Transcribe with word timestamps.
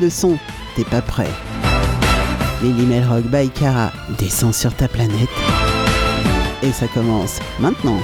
le 0.00 0.10
son, 0.10 0.38
t'es 0.76 0.84
pas 0.84 1.02
prêt. 1.02 1.30
Lily 2.62 2.86
Melrock 2.86 3.24
by 3.24 3.50
descend 4.18 4.54
sur 4.54 4.74
ta 4.74 4.88
planète. 4.88 5.28
Et 6.62 6.72
ça 6.72 6.86
commence 6.88 7.40
maintenant. 7.58 7.98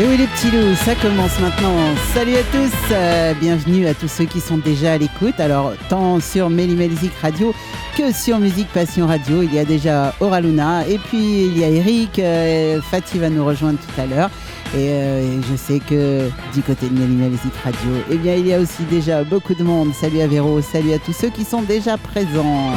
Et 0.00 0.06
oui 0.06 0.16
les 0.16 0.28
petits 0.28 0.50
loups, 0.50 0.74
ça 0.76 0.94
commence 0.94 1.38
maintenant. 1.40 1.76
Salut 2.14 2.34
à 2.34 2.42
tous, 2.44 2.72
euh, 2.90 3.34
bienvenue 3.34 3.86
à 3.86 3.92
tous 3.92 4.08
ceux 4.08 4.24
qui 4.24 4.40
sont 4.40 4.56
déjà 4.56 4.94
à 4.94 4.96
l'écoute. 4.96 5.38
Alors 5.38 5.74
tant 5.90 6.20
sur 6.20 6.48
Mélimelzik 6.48 7.12
Radio 7.20 7.52
que 7.98 8.10
sur 8.10 8.38
Musique 8.38 8.68
Passion 8.68 9.06
Radio, 9.06 9.42
il 9.42 9.52
y 9.52 9.58
a 9.58 9.66
déjà 9.66 10.14
Aura 10.20 10.40
Luna 10.40 10.88
et 10.88 10.96
puis 10.96 11.44
il 11.44 11.58
y 11.58 11.64
a 11.64 11.68
Eric, 11.68 12.18
euh, 12.18 12.80
Fatih 12.80 13.18
va 13.18 13.28
nous 13.28 13.44
rejoindre 13.44 13.78
tout 13.78 14.00
à 14.00 14.06
l'heure. 14.06 14.30
Et, 14.74 14.88
euh, 14.88 15.42
je 15.42 15.54
sais 15.54 15.80
que 15.80 16.30
du 16.54 16.62
côté 16.62 16.88
de 16.88 16.98
Mélimelzik 16.98 17.52
Radio, 17.62 17.90
eh 18.10 18.16
bien 18.16 18.36
il 18.36 18.46
y 18.46 18.54
a 18.54 18.58
aussi 18.58 18.84
déjà 18.84 19.22
beaucoup 19.22 19.52
de 19.52 19.62
monde. 19.62 19.92
Salut 19.92 20.22
à 20.22 20.26
Véro, 20.26 20.62
salut 20.62 20.94
à 20.94 20.98
tous 20.98 21.12
ceux 21.12 21.28
qui 21.28 21.44
sont 21.44 21.60
déjà 21.60 21.98
présents. 21.98 22.72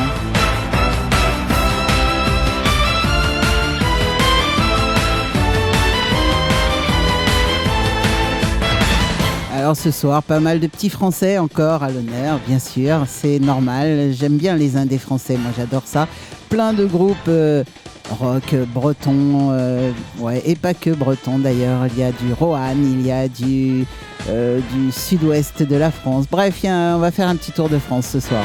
Alors 9.63 9.77
ce 9.77 9.91
soir, 9.91 10.21
pas 10.21 10.41
mal 10.41 10.59
de 10.59 10.67
petits 10.67 10.89
Français 10.89 11.37
encore 11.37 11.83
à 11.83 11.89
l'honneur, 11.89 12.37
bien 12.45 12.59
sûr, 12.59 13.05
c'est 13.07 13.39
normal. 13.39 14.11
J'aime 14.11 14.35
bien 14.35 14.57
les 14.57 14.75
indés 14.75 14.97
français, 14.97 15.37
moi 15.37 15.51
j'adore 15.55 15.83
ça. 15.85 16.09
Plein 16.49 16.73
de 16.73 16.85
groupes 16.85 17.15
euh, 17.29 17.63
rock 18.19 18.55
breton, 18.73 19.51
euh, 19.51 19.89
ouais, 20.19 20.43
et 20.45 20.57
pas 20.57 20.73
que 20.73 20.89
breton 20.89 21.39
d'ailleurs. 21.39 21.87
Il 21.87 21.97
y 21.97 22.03
a 22.03 22.11
du 22.11 22.33
Rohan, 22.37 22.75
il 22.75 23.07
y 23.07 23.11
a 23.13 23.29
du, 23.29 23.85
euh, 24.27 24.59
du 24.73 24.91
sud-ouest 24.91 25.63
de 25.63 25.75
la 25.77 25.91
France. 25.91 26.25
Bref, 26.29 26.59
on 26.65 26.97
va 26.97 27.11
faire 27.11 27.29
un 27.29 27.37
petit 27.37 27.53
tour 27.53 27.69
de 27.69 27.79
France 27.79 28.07
ce 28.07 28.19
soir. 28.19 28.43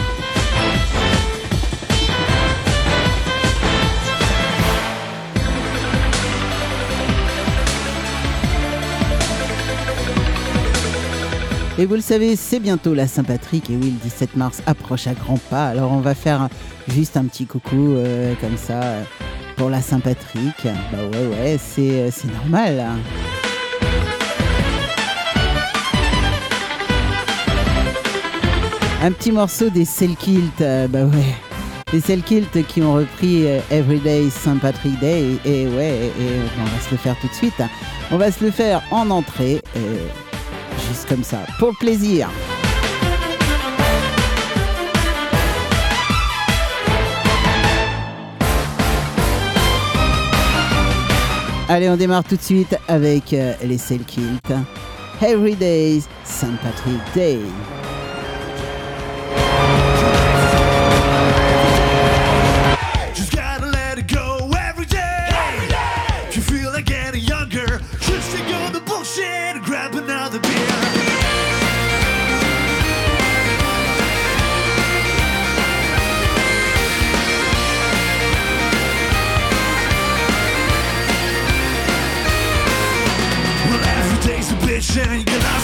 Et 11.80 11.86
vous 11.86 11.94
le 11.94 12.00
savez, 12.00 12.34
c'est 12.34 12.58
bientôt 12.58 12.92
la 12.92 13.06
Saint-Patrick 13.06 13.70
et 13.70 13.76
oui, 13.76 13.94
le 14.02 14.10
17 14.10 14.34
mars 14.34 14.62
approche 14.66 15.06
à 15.06 15.14
grands 15.14 15.38
pas. 15.48 15.68
Alors 15.68 15.92
on 15.92 16.00
va 16.00 16.16
faire 16.16 16.48
juste 16.88 17.16
un 17.16 17.24
petit 17.26 17.46
coucou 17.46 17.92
euh, 17.92 18.34
comme 18.40 18.56
ça 18.56 18.80
pour 19.56 19.70
la 19.70 19.80
Saint-Patrick. 19.80 20.56
Bah 20.64 20.98
ouais, 21.12 21.26
ouais, 21.28 21.56
c'est 21.56 22.00
euh, 22.00 22.10
normal. 22.42 22.84
Un 29.00 29.12
petit 29.12 29.30
morceau 29.30 29.70
des 29.70 29.84
Selkilt, 29.84 30.60
euh, 30.60 30.88
bah 30.88 31.04
ouais. 31.04 31.36
Les 31.92 32.00
Selkilt 32.00 32.66
qui 32.66 32.82
ont 32.82 32.94
repris 32.94 33.44
Everyday 33.70 34.28
St. 34.30 34.58
Patrick 34.60 34.98
Day. 34.98 35.38
Et, 35.44 35.68
ouais, 35.68 36.10
on 36.60 36.64
va 36.64 36.80
se 36.84 36.90
le 36.90 36.96
faire 36.96 37.16
tout 37.20 37.28
de 37.28 37.34
suite. 37.34 37.62
On 38.10 38.16
va 38.16 38.32
se 38.32 38.44
le 38.44 38.50
faire 38.50 38.82
en 38.90 39.08
entrée. 39.10 39.62
Juste 40.88 41.08
comme 41.08 41.24
ça, 41.24 41.38
pour 41.58 41.76
plaisir. 41.76 42.28
Allez, 51.70 51.90
on 51.90 51.96
démarre 51.96 52.24
tout 52.24 52.36
de 52.36 52.42
suite 52.42 52.76
avec 52.88 53.34
euh, 53.34 53.52
les 53.62 53.76
Selkilt. 53.76 54.52
Every 55.20 55.54
Day 55.54 56.00
St. 56.24 56.56
Patrick 56.62 57.00
Day. 57.14 57.38
Well, 84.98 85.06
every 85.06 85.22
day's 85.22 85.57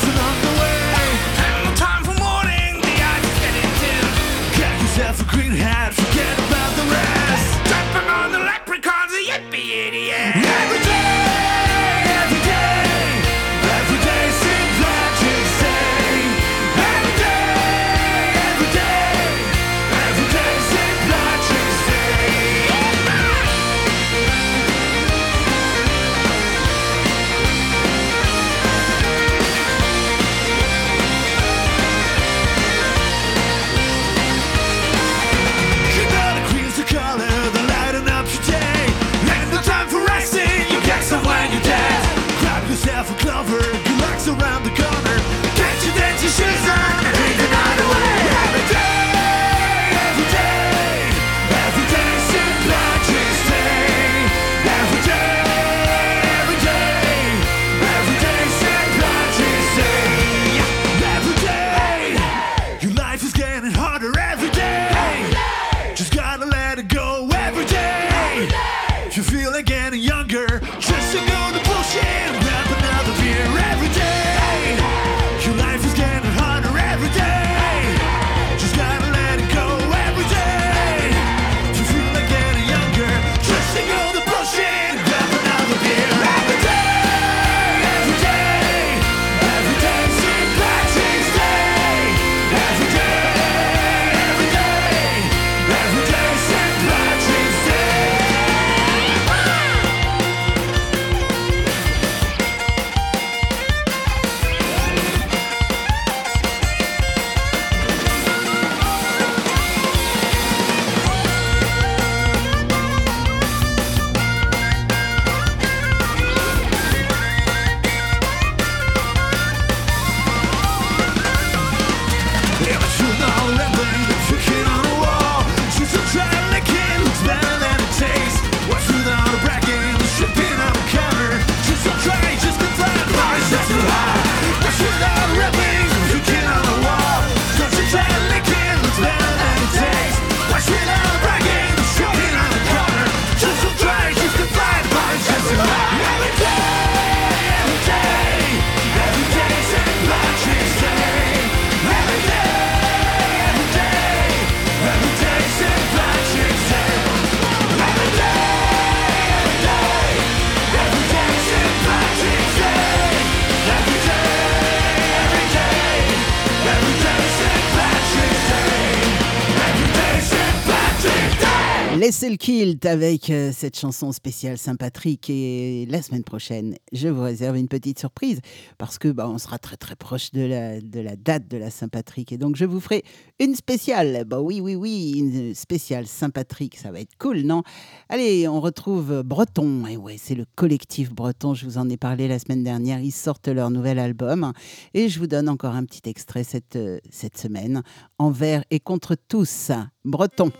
Laissez 172.25 172.33
le 172.33 172.39
kilt 172.39 172.87
avec 172.87 173.29
euh, 173.29 173.53
cette 173.53 173.79
chanson 173.79 174.11
spéciale 174.11 174.57
Saint-Patrick 174.57 175.29
et 175.29 175.87
la 175.91 176.01
semaine 176.01 176.25
prochaine, 176.25 176.75
je 176.91 177.09
vous 177.09 177.23
réserve 177.23 177.59
une 177.59 177.69
petite 177.69 177.99
surprise 177.99 178.41
parce 178.79 178.97
que 178.97 179.09
bah, 179.09 179.29
on 179.29 179.37
sera 179.37 179.59
très 179.59 179.77
très 179.77 179.95
proche 179.95 180.31
de 180.31 180.41
la, 180.41 180.81
de 180.81 181.01
la 181.01 181.17
date 181.17 181.49
de 181.49 181.59
la 181.59 181.69
Saint-Patrick 181.69 182.33
et 182.33 182.39
donc 182.39 182.57
je 182.57 182.65
vous 182.65 182.81
ferai 182.81 183.03
une 183.41 183.55
spéciale. 183.55 184.25
Bah 184.25 184.41
oui 184.41 184.63
oui 184.63 184.75
oui, 184.75 185.13
une 185.19 185.55
spéciale 185.55 186.07
Saint-Patrick, 186.07 186.79
ça 186.79 186.91
va 186.91 187.01
être 187.01 187.15
cool, 187.19 187.43
non? 187.43 187.63
Allez, 188.09 188.49
on 188.49 188.63
retrouve 188.63 189.23
Breton. 189.23 189.85
Et 189.87 189.99
ouais, 189.99 190.17
c'est 190.17 190.35
le 190.35 190.47
collectif 190.55 191.13
Breton, 191.13 191.53
je 191.53 191.67
vous 191.67 191.77
en 191.77 191.91
ai 191.91 191.99
parlé 191.99 192.27
la 192.27 192.39
semaine 192.39 192.65
dernière, 192.65 193.01
ils 193.01 193.13
sortent 193.13 193.49
leur 193.49 193.69
nouvel 193.69 193.99
album 193.99 194.55
et 194.95 195.11
je 195.11 195.19
vous 195.19 195.27
donne 195.27 195.51
encore 195.51 195.75
un 195.75 195.85
petit 195.85 196.09
extrait 196.09 196.45
cette 196.45 196.77
euh, 196.77 197.01
cette 197.11 197.37
semaine 197.37 197.83
envers 198.19 198.65
et 198.71 198.81
contre 198.81 199.15
tous. 199.15 199.73
Breton. 200.07 200.51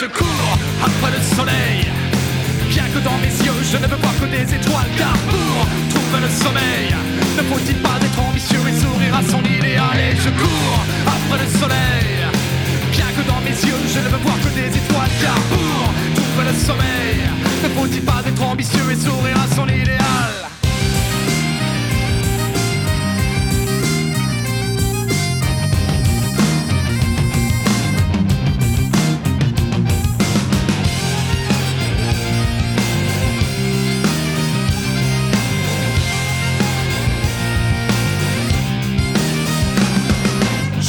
Je 0.00 0.06
cours 0.06 0.58
après 0.82 1.10
le 1.16 1.22
soleil. 1.36 1.80
Bien 2.68 2.84
que 2.92 2.98
dans 2.98 3.16
mes 3.18 3.32
yeux, 3.44 3.60
je 3.72 3.76
ne 3.78 3.86
veux 3.86 3.96
voir 3.96 4.14
que 4.20 4.26
des 4.26 4.54
étoiles, 4.54 4.90
car 4.98 5.16
pour 5.30 5.56
trouver 5.88 6.20
le 6.20 6.28
sommeil, 6.28 6.88
ne 7.38 7.42
faut-il 7.42 7.76
pas 7.76 7.96
être 8.04 8.20
ambitieux 8.20 8.60
et 8.68 8.76
sourire 8.80 9.14
à 9.16 9.22
son 9.30 9.42
idéal? 9.44 9.96
Et 9.96 10.16
je 10.16 10.30
cours 10.30 10.80
après 11.06 11.38
le 11.44 11.48
soleil. 11.58 12.12
Bien 12.92 13.08
que 13.16 13.22
dans 13.30 13.40
mes 13.40 13.56
yeux, 13.56 13.80
je 13.94 14.00
ne 14.00 14.08
veux 14.12 14.22
voir 14.22 14.36
que 14.44 14.50
des 14.60 14.68
étoiles, 14.76 15.14
car 15.22 15.38
pour 15.52 15.82
trouver 16.14 16.44
le 16.50 16.54
sommeil, 16.66 17.18
ne 17.64 17.68
faut-il 17.70 18.02
pas 18.02 18.22
être 18.26 18.42
ambitieux 18.42 18.86
et 18.92 18.96
sourire 18.96 19.38
à 19.40 19.54
son 19.54 19.66
idéal? 19.66 20.55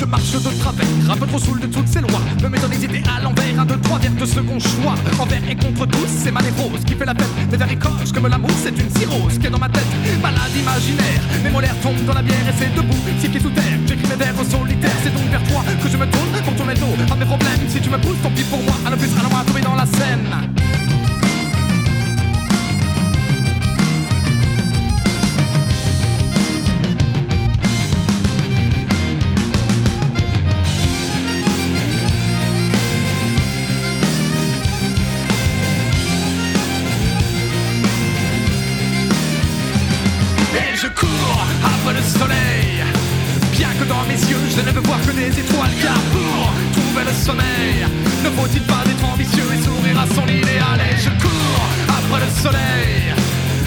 Marche 0.08 0.32
de 0.32 0.60
travers, 0.60 1.12
un 1.12 1.18
peu 1.18 1.28
trop 1.28 1.40
saoul 1.40 1.60
de 1.60 1.68
toutes 1.68 1.88
ces 1.88 2.02
lois. 2.02 2.22
Me 2.42 2.50
mettant 2.50 2.68
des 2.68 2.84
idées 2.84 3.04
à 3.08 3.22
l'envers, 3.22 3.60
un, 3.60 3.66
deux, 3.66 3.80
trois 3.82 4.00
vers 4.00 4.16
de 4.16 4.26
second 4.26 4.60
choix. 4.60 4.96
Envers 5.20 5.42
et 5.50 5.56
contre 5.56 5.86
tous, 5.86 6.08
c'est 6.08 6.32
ma 6.32 6.42
névrose 6.42 6.84
qui 6.86 6.94
fait 6.96 7.06
la 7.06 7.14
fête. 7.14 7.28
Mes 7.52 7.58
vers 7.58 7.72
écorchent 7.72 8.12
comme 8.14 8.28
l'amour, 8.28 8.52
c'est 8.64 8.78
une 8.78 8.90
cirrhose 8.90 9.38
qui 9.38 9.48
est 9.48 9.50
dans 9.50 9.60
ma 9.60 9.70
tête. 9.70 9.88
Malade 10.22 10.56
imaginaire, 10.56 11.22
mes 11.44 11.50
molaires 11.50 11.80
tombent 11.82 12.06
dans 12.06 12.14
la 12.14 12.22
bière 12.22 12.48
et 12.48 12.54
c'est 12.58 12.74
debout. 12.74 12.98
Si 13.20 13.30
qui 13.30 13.40
sous 13.40 13.50
terre, 13.50 13.80
j'écris 13.86 14.08
mes 14.08 14.16
vers 14.16 14.36
solitaire. 14.50 14.98
C'est 15.04 15.14
donc 15.14 15.30
vers 15.30 15.44
toi 15.44 15.64
que 15.84 15.90
je 15.90 15.98
me 15.98 16.06
tourne 16.06 16.44
pour 16.44 16.56
tourner 16.56 16.74
dos 16.76 16.96
à 17.12 17.16
mes 17.16 17.26
problèmes. 17.26 17.68
Si 17.68 17.80
tu 17.80 17.90
me 17.90 17.98
pousses, 17.98 18.22
tant 18.24 18.32
pis 18.32 18.44
pour 18.44 18.62
moi. 18.64 18.76
À 18.86 18.92
plus, 18.92 19.10
à 19.20 19.24
loin, 19.24 19.44
tomber 19.44 19.62
dans 19.62 19.76
la 19.76 19.86
scène. 19.86 20.57
Bien 43.52 43.68
que 43.78 43.84
dans 43.84 44.04
mes 44.08 44.14
yeux 44.14 44.38
je 44.50 44.62
ne 44.62 44.72
veux 44.72 44.82
voir 44.82 45.02
que 45.02 45.12
des 45.12 45.28
étoiles 45.28 45.76
Car 45.82 46.00
pour 46.14 46.54
trouver 46.72 47.04
le 47.04 47.14
sommeil. 47.14 47.86
Ne 48.24 48.30
faut-il 48.30 48.62
pas 48.62 48.84
être 48.90 49.06
ambitieux 49.14 49.44
et 49.54 49.62
sourire 49.62 50.00
à 50.00 50.08
son 50.16 50.26
idéal? 50.26 50.80
Et 50.90 50.96
je 50.96 51.10
cours 51.22 51.68
après 51.90 52.22
le 52.26 52.32
soleil. 52.42 53.14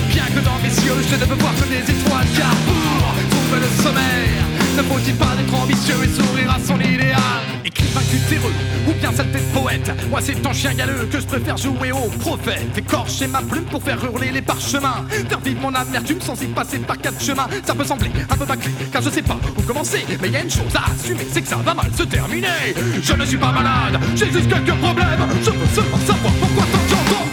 Bien 0.09 0.25
que 0.25 0.41
dans 0.41 0.59
mes 0.63 0.69
yeux 0.69 1.03
je 1.07 1.17
ne 1.17 1.25
veux 1.27 1.37
voir 1.37 1.55
que 1.55 1.69
des 1.69 1.85
étoiles 1.93 2.27
Car 2.35 2.55
pour 2.67 3.15
trouver 3.31 3.61
le 3.61 3.83
sommeil. 3.83 4.31
Ne 4.79 4.83
faut-il 4.85 5.15
pas 5.17 5.37
être 5.39 5.55
ambitieux 5.55 6.03
et 6.03 6.09
sourire 6.09 6.51
à 6.51 6.59
son 6.67 6.81
idéal? 6.81 7.50
Écrivain 7.91 8.07
cutéreux 8.11 8.53
ou 8.89 8.93
bien 8.93 9.13
saleté 9.13 9.39
de 9.39 9.59
poète. 9.59 9.91
Moi 10.11 10.21
c'est 10.23 10.47
en 10.47 10.53
chien 10.53 10.75
galeux 10.75 11.09
que 11.11 11.19
je 11.21 11.27
préfère 11.27 11.57
jouer 11.57 11.91
au 11.93 12.09
prophète. 12.21 12.77
Écorcher 12.77 13.27
ma 13.27 13.43
plume 13.43 13.65
pour 13.65 13.83
faire 13.83 14.03
hurler 14.05 14.31
les 14.31 14.43
parchemins. 14.43 15.05
Faire 15.29 15.41
vivre 15.41 15.61
mon 15.61 15.75
amertume 15.75 16.21
sans 16.21 16.41
y 16.41 16.47
passer 16.47 16.79
par 16.79 16.99
quatre 16.99 17.21
chemins. 17.21 17.49
Ça 17.65 17.75
peut 17.75 17.85
sembler 17.85 18.11
un 18.29 18.37
peu 18.37 18.45
bâclé 18.45 18.71
car 18.93 19.03
je 19.03 19.11
sais 19.11 19.23
pas 19.23 19.39
où 19.57 19.63
commencer. 19.63 20.05
Mais 20.23 20.29
y 20.29 20.37
a 20.37 20.43
une 20.43 20.51
chose 20.51 20.75
à 20.75 20.91
assumer 20.93 21.27
c'est 21.33 21.43
que 21.43 21.49
ça 21.49 21.57
va 21.57 21.75
mal 21.75 21.91
se 21.97 22.05
terminer. 22.05 22.75
Je 23.03 23.13
ne 23.13 23.25
suis 23.25 23.39
pas 23.39 23.53
malade, 23.53 24.01
j'ai 24.15 24.31
juste 24.31 24.49
quelques 24.49 24.79
problèmes. 24.79 25.27
Je 25.43 25.51
veux 25.51 25.75
seulement 25.75 25.99
savoir 25.99 26.33
pourquoi 26.35 26.65
tant 26.73 27.25
de 27.25 27.30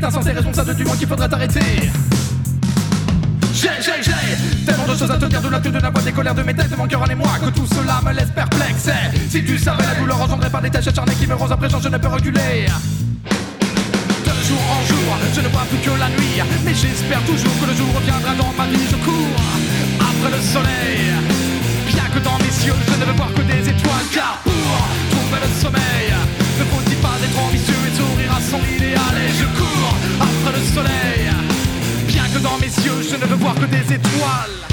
par 0.00 0.10
le 0.10 0.14
culte, 0.14 0.14
j'habite 0.14 0.16
insensé, 0.16 0.32
responsable 0.32 0.74
du 0.74 0.84
monde 0.84 0.98
qu'il 0.98 1.08
faudrait 1.08 1.32
arrêter. 1.32 1.90
J'ai, 3.52 3.68
j'ai, 3.80 4.02
j'ai 4.02 4.64
tellement 4.64 4.86
de 4.86 4.96
choses 4.96 5.10
à 5.10 5.16
te 5.16 5.24
dire 5.26 5.40
de 5.40 5.48
la 5.48 5.58
queue 5.58 5.70
de 5.70 5.78
la 5.78 5.90
voix 5.90 6.02
des 6.02 6.12
colères 6.12 6.34
de 6.34 6.42
mes 6.42 6.54
têtes 6.54 6.70
de 6.70 6.76
mon 6.76 6.86
cœur 6.86 7.02
en 7.02 7.06
émoi 7.06 7.28
que 7.44 7.50
tout 7.50 7.66
cela 7.66 8.00
me 8.04 8.12
laisse 8.12 8.30
perplexe. 8.30 8.88
Et 8.88 9.18
si 9.28 9.44
tu 9.44 9.58
savais 9.58 9.84
la 9.84 9.94
douleur 9.94 10.20
engendrée 10.20 10.50
par 10.50 10.62
des 10.62 10.70
tâches 10.70 10.86
acharnées 10.88 11.14
qui 11.14 11.26
me 11.26 11.34
rosent 11.34 11.52
à 11.52 11.56
présent, 11.56 11.80
je 11.80 11.88
ne 11.88 11.98
peux 11.98 12.08
reculer. 12.08 12.66
De 14.24 14.46
jour 14.46 14.62
en 14.70 14.86
jour, 14.86 15.18
je 15.34 15.40
ne 15.40 15.48
vois 15.48 15.66
plus 15.68 15.78
que 15.78 15.98
la 15.98 16.08
nuit 16.08 16.40
Mais 16.64 16.74
j'espère 16.74 17.20
toujours 17.22 17.52
que 17.60 17.66
le 17.66 17.74
jour 17.74 17.86
reviendra 17.94 18.34
dans 18.34 18.52
ma 18.56 18.66
vie 18.70 18.86
Je 18.90 18.96
cours 18.96 19.40
après 20.00 20.36
le 20.36 20.42
soleil 20.42 21.12
Bien 21.86 22.04
que 22.14 22.18
dans 22.20 22.38
mes 22.38 22.66
yeux, 22.66 22.74
je 22.86 23.00
ne 23.00 23.04
veux 23.04 23.12
voir 23.12 23.32
que 23.34 23.42
des 23.42 23.68
étoiles 23.68 24.08
Car 24.12 24.38
pour 24.44 24.52
trouver 24.52 25.40
le 25.42 25.60
sommeil 25.60 26.37
Ne 26.58 26.64
faut-il 26.64 26.96
pas 26.96 27.16
être 27.22 27.38
ambitieux 27.38 27.74
et 27.86 27.96
sourire 27.96 28.32
à 28.36 28.40
son 28.40 28.60
idéal. 28.74 29.14
Et 29.24 29.32
je 29.32 29.44
cours 29.58 29.94
après 30.20 30.58
le 30.58 30.64
soleil. 30.64 31.30
Bien 32.06 32.24
que 32.34 32.38
dans 32.38 32.58
mes 32.58 32.66
yeux, 32.66 33.02
je 33.08 33.16
ne 33.16 33.26
veux 33.26 33.36
voir 33.36 33.54
que 33.54 33.66
des 33.66 33.94
étoiles 33.94 34.67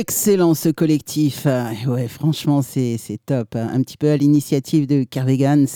Excellent 0.00 0.54
ce 0.54 0.70
collectif. 0.70 1.42
Euh, 1.44 1.64
Ouais, 1.86 2.08
franchement, 2.08 2.62
c'est 2.62 2.98
top. 3.26 3.54
Un 3.54 3.82
petit 3.82 3.98
peu 3.98 4.08
à 4.08 4.16
l'initiative 4.16 4.86
de 4.86 5.04
Carvegan 5.04 5.66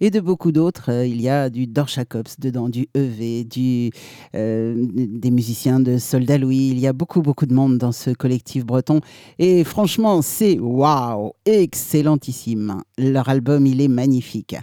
et 0.00 0.10
de 0.12 0.20
beaucoup 0.20 0.52
d'autres. 0.52 0.92
Euh, 0.92 1.04
Il 1.04 1.20
y 1.20 1.28
a 1.28 1.50
du 1.50 1.66
Dorchakops 1.66 2.38
dedans, 2.38 2.68
du 2.68 2.86
EV, 2.94 3.42
du, 3.42 3.90
euh, 4.36 4.86
des 4.86 5.32
musiciens 5.32 5.80
de 5.80 5.98
Soldat 5.98 6.38
Louis. 6.38 6.68
Il 6.70 6.78
y 6.78 6.86
a 6.86 6.92
beaucoup, 6.92 7.20
beaucoup 7.20 7.46
de 7.46 7.54
monde 7.54 7.76
dans 7.78 7.90
ce 7.90 8.10
collectif 8.10 8.64
breton. 8.64 9.00
Et 9.40 9.64
franchement, 9.64 10.22
c'est 10.22 10.56
waouh, 10.60 11.32
excellentissime. 11.44 12.80
Leur 12.96 13.28
album, 13.28 13.66
il 13.66 13.80
est 13.80 13.88
magnifique. 13.88 14.54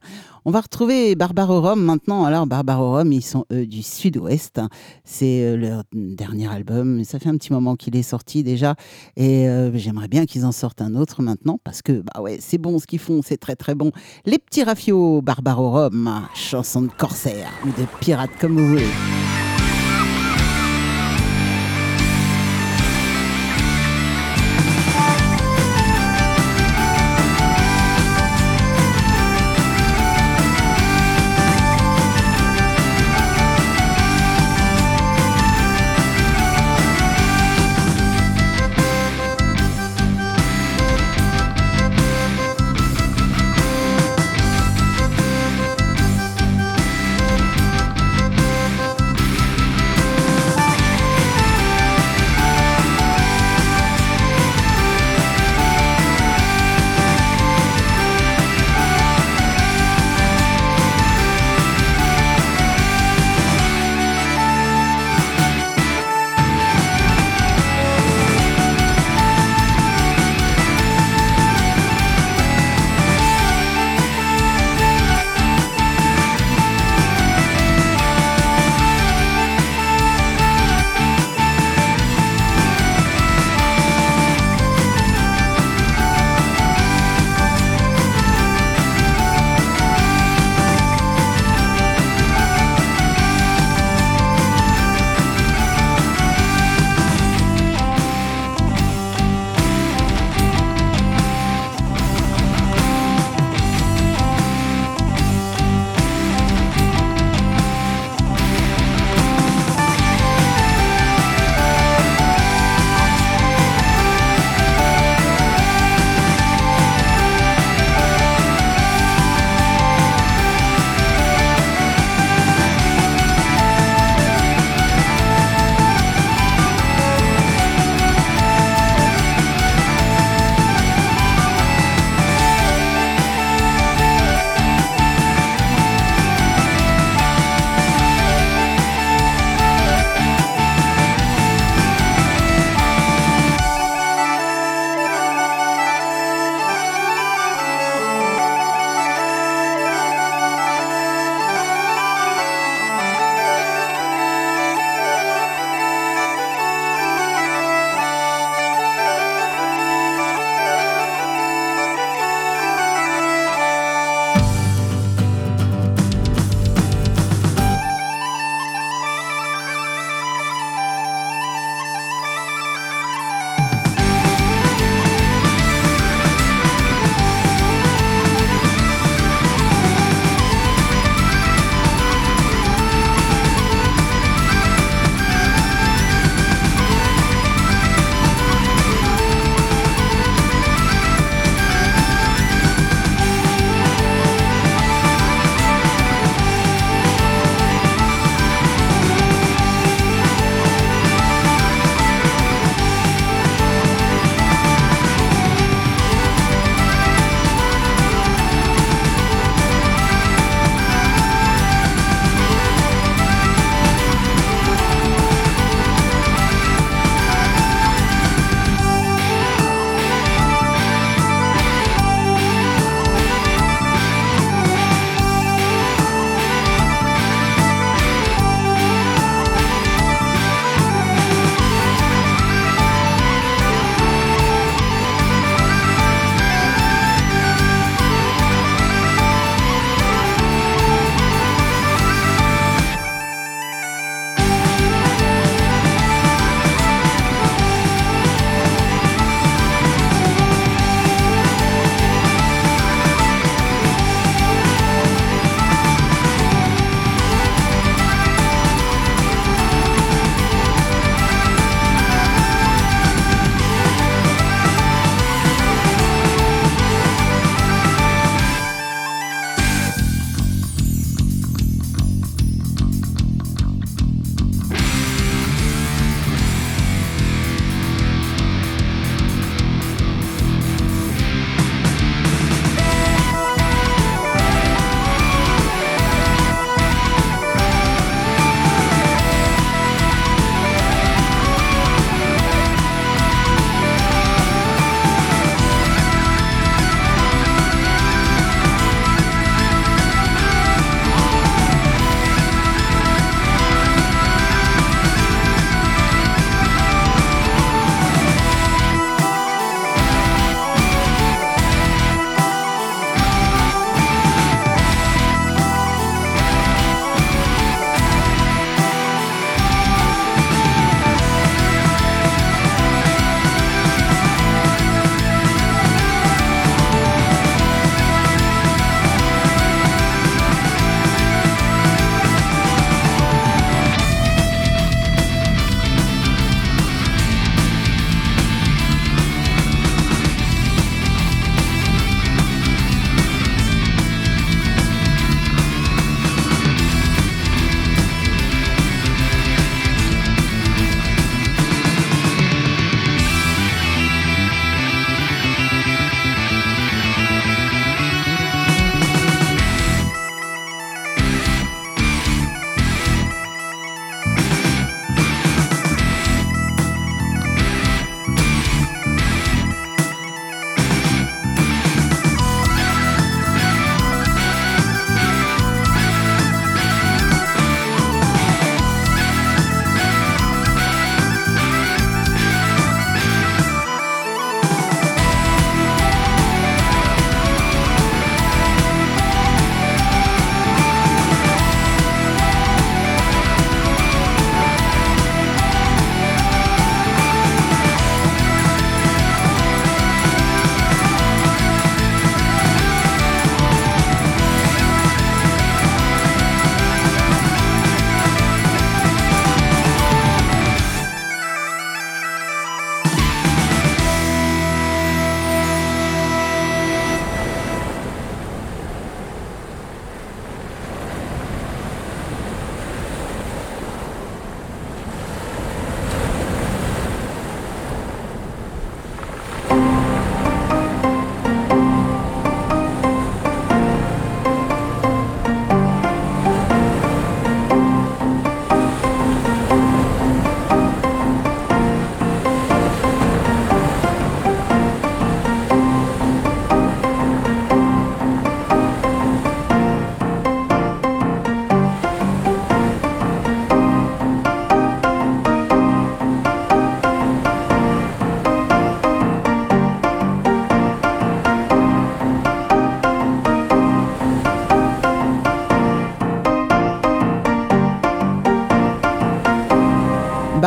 On 0.43 0.49
va 0.49 0.61
retrouver 0.61 1.13
Barbarorum 1.15 1.83
maintenant. 1.83 2.25
Alors, 2.25 2.47
Barbarorum, 2.47 3.11
ils 3.11 3.21
sont 3.21 3.45
eux 3.53 3.67
du 3.67 3.83
sud-ouest. 3.83 4.59
C'est 5.03 5.43
euh, 5.43 5.55
leur 5.55 5.83
dernier 5.93 6.51
album. 6.51 7.03
Ça 7.03 7.19
fait 7.19 7.29
un 7.29 7.37
petit 7.37 7.53
moment 7.53 7.75
qu'il 7.75 7.95
est 7.95 8.01
sorti 8.01 8.41
déjà. 8.41 8.75
Et 9.17 9.47
euh, 9.47 9.71
j'aimerais 9.75 10.07
bien 10.07 10.25
qu'ils 10.25 10.45
en 10.45 10.51
sortent 10.51 10.81
un 10.81 10.95
autre 10.95 11.21
maintenant 11.21 11.59
parce 11.63 11.83
que, 11.83 12.01
bah 12.01 12.21
ouais, 12.21 12.39
c'est 12.41 12.57
bon 12.57 12.79
ce 12.79 12.87
qu'ils 12.87 12.99
font, 12.99 13.21
c'est 13.23 13.37
très 13.37 13.55
très 13.55 13.75
bon. 13.75 13.91
Les 14.25 14.39
petits 14.39 14.63
rafios 14.63 15.21
Barbarorum, 15.21 16.27
chanson 16.33 16.81
de 16.81 16.91
corsaire 16.91 17.51
ou 17.63 17.67
de 17.67 17.85
pirate 17.99 18.31
comme 18.39 18.57
vous 18.57 18.67
voulez. 18.67 19.30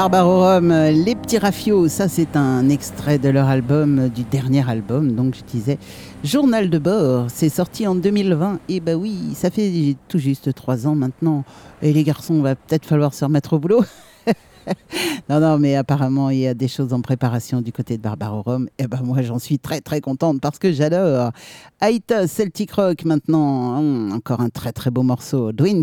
Barbarorum, 0.05 0.69
Les 0.69 1.15
Petits 1.15 1.39
Rafios, 1.39 1.89
ça 1.89 2.09
c'est 2.09 2.37
un 2.37 2.69
extrait 2.69 3.19
de 3.19 3.31
leur 3.31 3.49
album, 3.49 4.11
du 4.11 4.23
dernier 4.23 4.69
album, 4.69 5.13
donc 5.13 5.35
je 5.35 5.43
disais 5.51 5.79
Journal 6.23 6.69
de 6.69 6.79
bord, 6.79 7.29
c'est 7.29 7.49
sorti 7.49 7.87
en 7.87 7.95
2020, 7.95 8.59
et 8.69 8.81
bah 8.81 8.97
oui, 8.97 9.33
ça 9.35 9.49
fait 9.49 9.97
tout 10.09 10.19
juste 10.19 10.53
trois 10.53 10.87
ans 10.87 10.95
maintenant, 10.95 11.43
et 11.81 11.95
les 11.95 12.05
garçons, 12.05 12.43
va 12.43 12.55
peut-être 12.55 12.85
falloir 12.85 13.15
se 13.15 13.25
remettre 13.25 13.55
au 13.55 13.59
boulot. 13.59 13.83
non, 15.31 15.41
non, 15.41 15.59
mais 15.59 15.75
apparemment, 15.75 16.29
il 16.29 16.41
y 16.41 16.47
a 16.47 16.53
des 16.53 16.69
choses 16.69 16.93
en 16.93 17.01
préparation 17.01 17.63
du 17.63 17.73
côté 17.73 17.97
de 17.97 18.03
Barbarorum. 18.03 18.69
Et 18.79 18.87
ben 18.87 19.01
moi, 19.03 19.23
j'en 19.23 19.39
suis 19.39 19.59
très, 19.59 19.81
très 19.81 20.03
contente 20.03 20.39
parce 20.43 20.59
que 20.59 20.71
j'adore. 20.71 21.31
Aïta 21.81 22.27
Celtic 22.27 22.73
Rock 22.73 23.05
maintenant. 23.05 23.79
Hum, 23.79 24.13
encore 24.13 24.43
un 24.43 24.51
très, 24.51 24.73
très 24.73 24.91
beau 24.91 25.03
morceau. 25.03 25.53
Dwayne. 25.53 25.83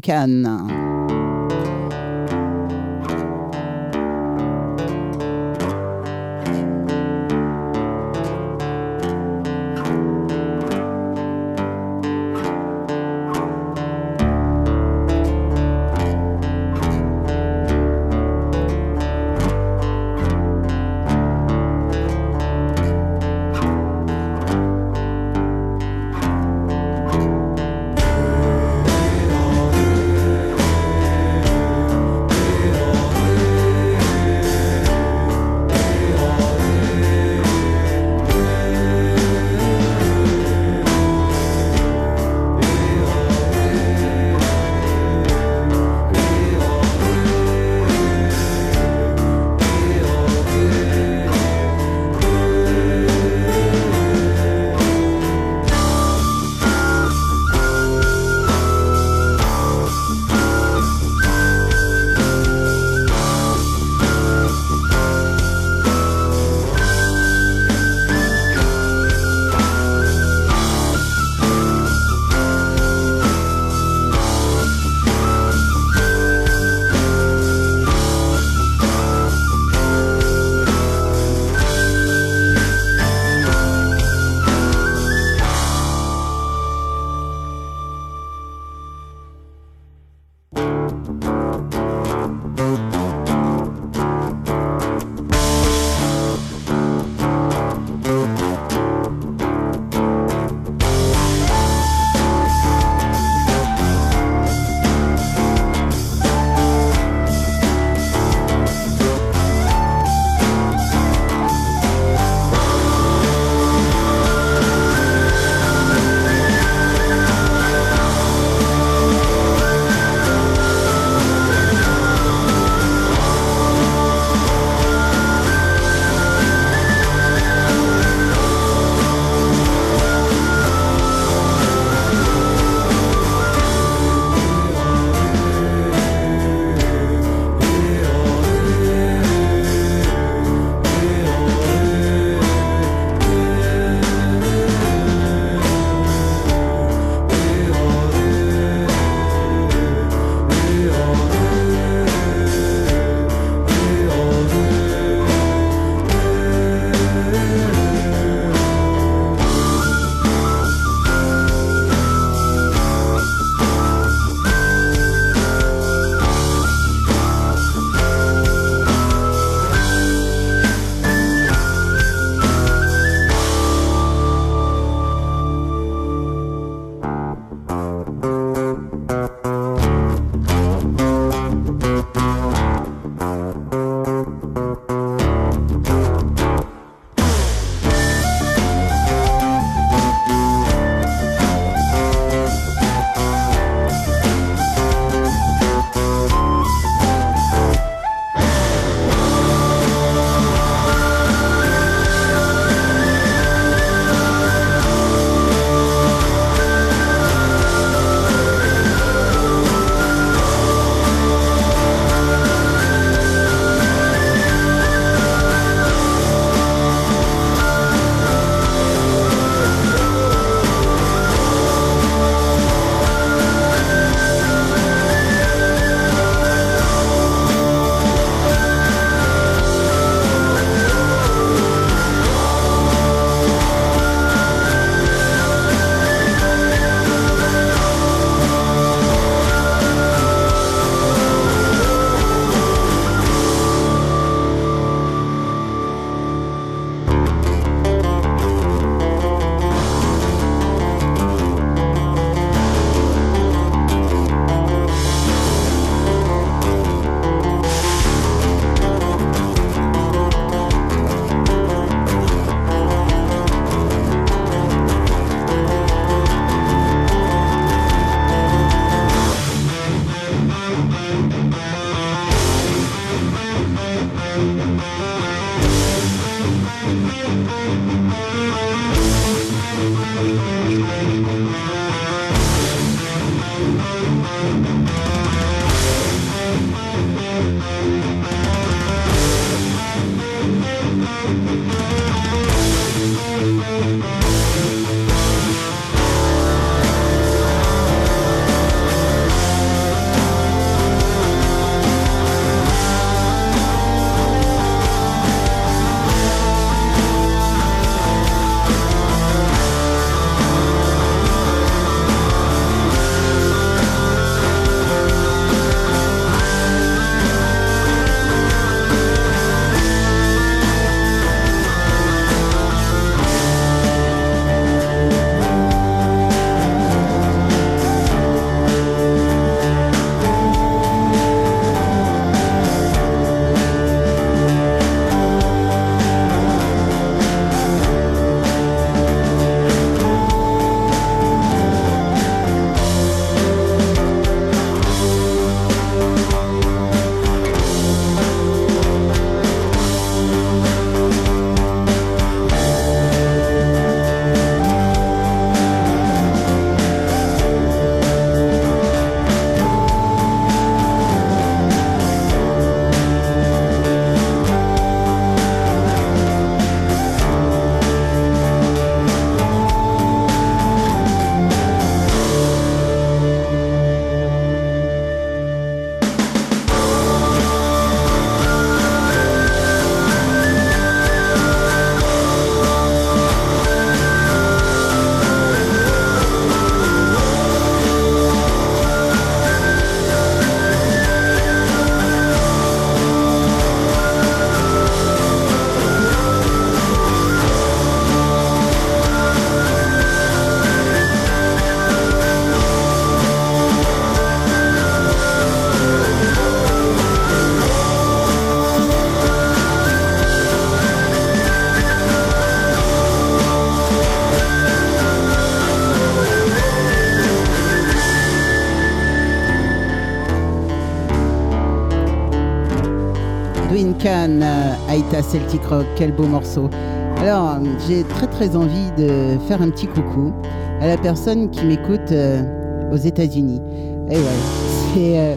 Celtic 425.21 425.63
Rock, 425.65 425.85
quel 425.95 426.11
beau 426.11 426.25
morceau. 426.25 426.69
Alors, 427.17 427.59
j'ai 427.87 428.03
très 428.03 428.27
très 428.27 428.55
envie 428.55 428.91
de 428.97 429.37
faire 429.47 429.61
un 429.61 429.69
petit 429.69 429.87
coucou 429.87 430.33
à 430.79 430.87
la 430.87 430.97
personne 430.97 431.51
qui 431.51 431.63
m'écoute 431.65 432.11
euh, 432.11 432.91
aux 432.91 432.97
États-Unis. 432.97 433.61
Et 434.09 434.15
ouais, 434.15 434.23
c'est 434.93 435.19
euh, 435.19 435.35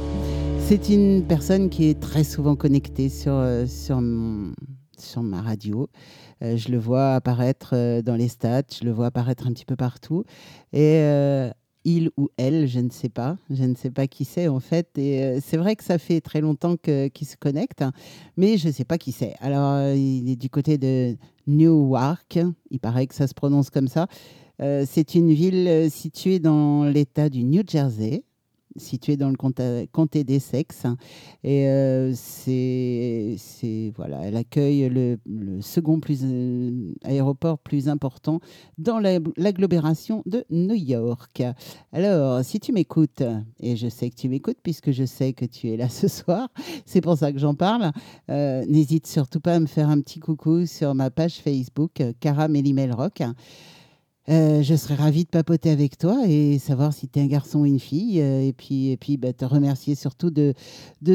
c'est 0.61 0.89
une 0.89 1.23
personne 1.23 1.69
qui 1.69 1.91
est 1.91 2.01
très 2.01 2.25
souvent 2.25 2.57
connectée 2.57 3.11
sur, 3.11 3.35
euh, 3.35 3.67
sur, 3.67 4.01
sur 4.97 5.23
ma 5.23 5.43
radio. 5.43 5.89
Je 6.41 6.71
le 6.71 6.79
vois 6.79 7.15
apparaître 7.15 8.01
dans 8.03 8.17
les 8.17 8.29
stats, 8.29 8.63
je 8.79 8.85
le 8.85 8.91
vois 8.91 9.07
apparaître 9.07 9.47
un 9.47 9.53
petit 9.53 9.65
peu 9.65 9.77
partout. 9.77 10.25
Il 11.85 12.11
ou 12.17 12.29
elle, 12.37 12.67
je 12.67 12.81
ne 12.81 12.91
sais 12.91 13.09
pas, 13.09 13.37
je 13.51 13.65
ne 13.65 13.75
sais 13.75 13.91
pas 13.91 14.07
qui 14.07 14.25
c'est 14.25 14.49
en 14.49 14.61
fait. 14.61 14.89
Et 14.97 15.23
euh, 15.23 15.39
c'est 15.45 15.57
vrai 15.57 15.77
que 15.77 15.85
ça 15.85 15.99
fait 15.99 16.21
très 16.21 16.41
longtemps 16.41 16.77
que- 16.77 17.09
qu'il 17.09 17.27
se 17.27 17.37
connecte, 17.37 17.83
hein, 17.83 17.93
mais 18.37 18.57
je 18.59 18.69
ne 18.69 18.73
sais 18.73 18.85
pas 18.85 18.99
qui 18.99 19.13
c'est. 19.13 19.35
Alors, 19.41 19.73
euh, 19.73 19.95
il 19.95 20.29
est 20.31 20.37
du 20.37 20.49
côté 20.51 20.79
de 20.79 21.17
Newark, 21.47 22.39
il 22.71 22.81
paraît 22.81 23.07
que 23.07 23.15
ça 23.15 23.27
se 23.27 23.35
prononce 23.35 23.71
comme 23.71 23.89
ça. 23.89 24.07
Euh, 24.63 24.85
c'est 24.89 25.15
une 25.15 25.33
ville 25.33 25.91
située 25.91 26.39
dans 26.39 26.85
l'État 26.85 27.29
du 27.29 27.43
New 27.45 27.63
Jersey, 27.67 28.23
située 28.77 29.17
dans 29.17 29.31
le 29.31 29.37
comté, 29.37 30.25
d'Essex. 30.25 30.87
Et 31.43 31.69
euh, 31.69 32.13
c'est, 32.15 33.93
voilà, 33.97 34.21
elle 34.25 34.37
accueille 34.37 34.89
le, 34.89 35.19
second 35.61 36.01
plus, 36.01 36.21
euh, 36.25 36.93
aéroport 37.05 37.59
plus 37.59 37.89
important 37.89 38.41
dans 38.79 38.99
la- 38.99 39.19
l'agglomération 39.37 40.23
de 40.27 40.45
New 40.51 40.75
York. 40.75 41.43
Alors, 41.93 42.45
si 42.45 42.61
tu 42.61 42.73
m'écoutes, 42.73 43.23
et 43.61 43.77
je 43.77 43.89
sais 43.89 44.11
que 44.11 44.17
tu 44.17 44.29
m'écoutes 44.29 44.59
puisque 44.63 44.91
je 44.91 45.05
sais 45.05 45.33
que 45.33 45.45
tu 45.45 45.69
es 45.71 45.77
là 45.77 45.89
ce 45.89 46.09
soir, 46.09 46.49
c'est 46.87 47.01
pour 47.01 47.17
ça 47.17 47.33
que 47.33 47.39
j'en 47.39 47.55
parle, 47.55 47.91
euh, 48.31 48.65
n'hésite 48.67 49.07
surtout 49.07 49.41
pas 49.41 49.55
à 49.55 49.61
me 49.61 49.67
faire 49.67 49.89
un 49.89 50.01
petit 50.01 50.21
coucou 50.21 50.67
sur 50.67 50.95
ma 50.95 51.11
page 51.11 51.35
Facebook, 51.35 52.03
Cara 52.21 52.49
Mélimel 52.49 52.93
Rock. 52.93 53.23
Euh, 54.31 54.63
je 54.63 54.75
serais 54.75 54.95
ravie 54.95 55.25
de 55.25 55.29
papoter 55.29 55.71
avec 55.71 55.99
toi 55.99 56.23
et 56.27 56.59
savoir 56.59 56.95
si 56.95 57.09
tu 57.09 57.19
es 57.19 57.23
un 57.23 57.27
garçon 57.27 57.61
ou 57.61 57.67
une 57.67 57.81
fille. 57.81 58.21
euh, 58.23 58.41
et 58.41 58.53
puis, 58.53 58.91
et 58.91 58.97
puis 58.97 59.17
bah, 59.17 59.33
te 59.33 59.45
remercier 59.45 59.95
surtout 59.95 60.31
de, 60.31 60.55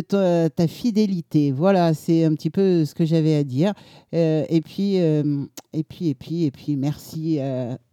ta, 0.02 0.67
fidélité. 0.67 1.52
Voilà, 1.52 1.93
c'est 1.93 2.24
un 2.24 2.34
petit 2.36 2.50
peu 2.52 2.86
ce 2.86 2.93
que 2.93 3.06
j'avais 3.06 3.36
à 3.36 3.43
dire. 3.43 3.74
Euh, 4.13 4.45
et, 4.50 4.62
puis, 4.62 4.95
et 4.98 5.84
puis, 5.88 6.10
et 6.10 6.15
puis, 6.15 6.43
et 6.45 6.52
puis, 6.52 6.76
merci 6.76 7.39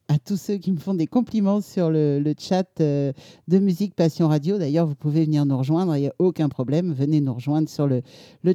à 0.08 0.18
tous 0.18 0.36
ceux 0.36 0.56
qui 0.56 0.70
me 0.70 0.78
font 0.78 0.94
des 0.94 1.06
compliments 1.06 1.60
sur 1.60 1.90
le, 1.90 2.34
chat 2.38 2.68
euh, 2.80 3.12
de 3.48 3.58
Musique 3.58 3.94
Passion 3.94 4.28
Radio. 4.28 4.56
D'ailleurs, 4.56 4.86
vous 4.86 4.94
pouvez 4.94 5.24
venir 5.24 5.44
nous 5.44 5.58
rejoindre, 5.58 5.96
il 5.96 6.02
n'y 6.02 6.06
a 6.06 6.14
aucun 6.18 6.48
problème. 6.48 6.92
Venez 6.92 7.20
nous 7.20 7.34
rejoindre 7.34 7.68
sur 7.68 7.86
le, 7.86 8.02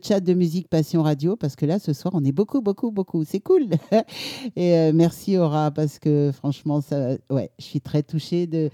chat 0.02 0.22
de 0.22 0.34
Musique 0.34 0.70
Passion 0.70 1.04
Radio 1.04 1.36
parce 1.36 1.56
que 1.56 1.66
là, 1.66 1.80
ce 1.80 1.94
soir, 1.94 2.14
on 2.16 2.24
est 2.24 2.32
beaucoup, 2.32 2.62
beaucoup, 2.62 2.92
beaucoup. 2.92 3.24
C'est 3.26 3.42
cool. 3.42 3.68
Et 4.56 4.76
euh, 4.76 4.92
merci 4.94 5.38
Aura 5.38 5.72
parce 5.72 6.00
que 6.00 6.32
franchement, 6.34 6.80
ça, 6.80 7.18
ouais, 7.30 7.52
je 7.60 7.66
suis 7.66 7.82
très 7.82 8.04
touchée 8.04 8.48
de, 8.48 8.70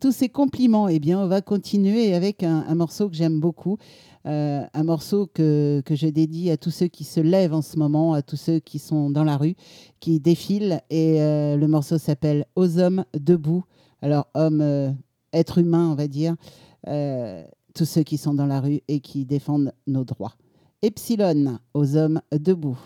tous 0.00 0.12
ces 0.12 0.28
compliments. 0.28 0.88
Eh 0.88 1.00
bien, 1.00 1.18
on 1.20 1.26
va 1.26 1.40
continuer 1.40 2.14
avec 2.14 2.42
un 2.44 2.74
morceau 2.74 3.08
que 3.08 3.16
j'aime 3.16 3.40
beaucoup. 3.40 3.76
Euh, 4.26 4.64
un 4.74 4.84
morceau 4.84 5.26
que, 5.32 5.82
que 5.84 5.94
je 5.94 6.06
dédie 6.06 6.50
à 6.50 6.56
tous 6.56 6.70
ceux 6.70 6.88
qui 6.88 7.04
se 7.04 7.20
lèvent 7.20 7.54
en 7.54 7.62
ce 7.62 7.78
moment, 7.78 8.12
à 8.12 8.22
tous 8.22 8.36
ceux 8.36 8.58
qui 8.58 8.78
sont 8.78 9.10
dans 9.10 9.24
la 9.24 9.36
rue, 9.36 9.54
qui 9.98 10.20
défilent. 10.20 10.80
Et 10.90 11.22
euh, 11.22 11.56
le 11.56 11.68
morceau 11.68 11.98
s'appelle 11.98 12.44
Aux 12.54 12.78
hommes 12.78 13.04
debout. 13.18 13.64
Alors, 14.02 14.28
hommes, 14.34 14.60
euh, 14.60 14.90
être 15.32 15.58
humain, 15.58 15.88
on 15.90 15.94
va 15.94 16.08
dire. 16.08 16.36
Euh, 16.86 17.44
tous 17.74 17.84
ceux 17.84 18.02
qui 18.02 18.18
sont 18.18 18.34
dans 18.34 18.46
la 18.46 18.60
rue 18.60 18.80
et 18.88 19.00
qui 19.00 19.24
défendent 19.24 19.72
nos 19.86 20.04
droits. 20.04 20.34
Epsilon, 20.82 21.58
aux 21.74 21.96
hommes 21.96 22.20
debout. 22.32 22.78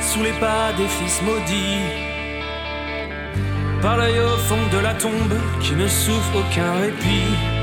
Sous 0.00 0.22
les 0.22 0.32
pas 0.32 0.72
des 0.76 0.86
fils 0.86 1.22
maudits, 1.22 1.80
par 3.80 3.96
l'œil 3.96 4.20
au 4.20 4.36
fond 4.36 4.66
de 4.70 4.78
la 4.78 4.92
tombe 4.92 5.34
qui 5.60 5.74
ne 5.74 5.88
souffre 5.88 6.36
aucun 6.36 6.72
répit, 6.74 7.57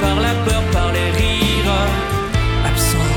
par 0.00 0.20
la 0.20 0.34
peur, 0.44 0.62
par 0.72 0.92
les 0.92 1.10
rires 1.10 1.74
absents, 2.64 3.14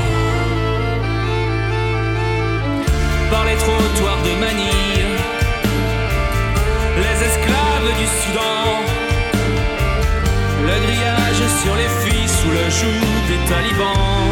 par 3.30 3.44
les 3.44 3.56
trottoirs 3.56 4.22
de 4.24 4.32
Manille, 4.40 5.06
les 7.02 7.18
esclaves 7.28 7.92
du 8.00 8.06
Soudan, 8.18 8.66
le 10.68 10.76
grillage 10.86 11.42
sur 11.62 11.74
les 11.76 11.90
filles 12.02 12.28
sous 12.28 12.50
le 12.50 12.70
joug 12.70 13.06
des 13.28 13.40
talibans. 13.48 14.25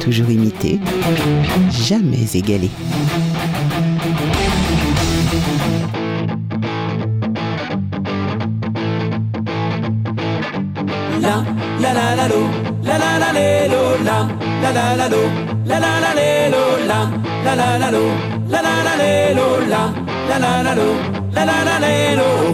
Toujours 0.00 0.30
imité, 0.30 0.80
jamais 1.70 2.26
égalé. 2.34 2.68
La 11.20 11.44
la 11.80 12.16
la 12.16 12.26
la. 12.26 12.38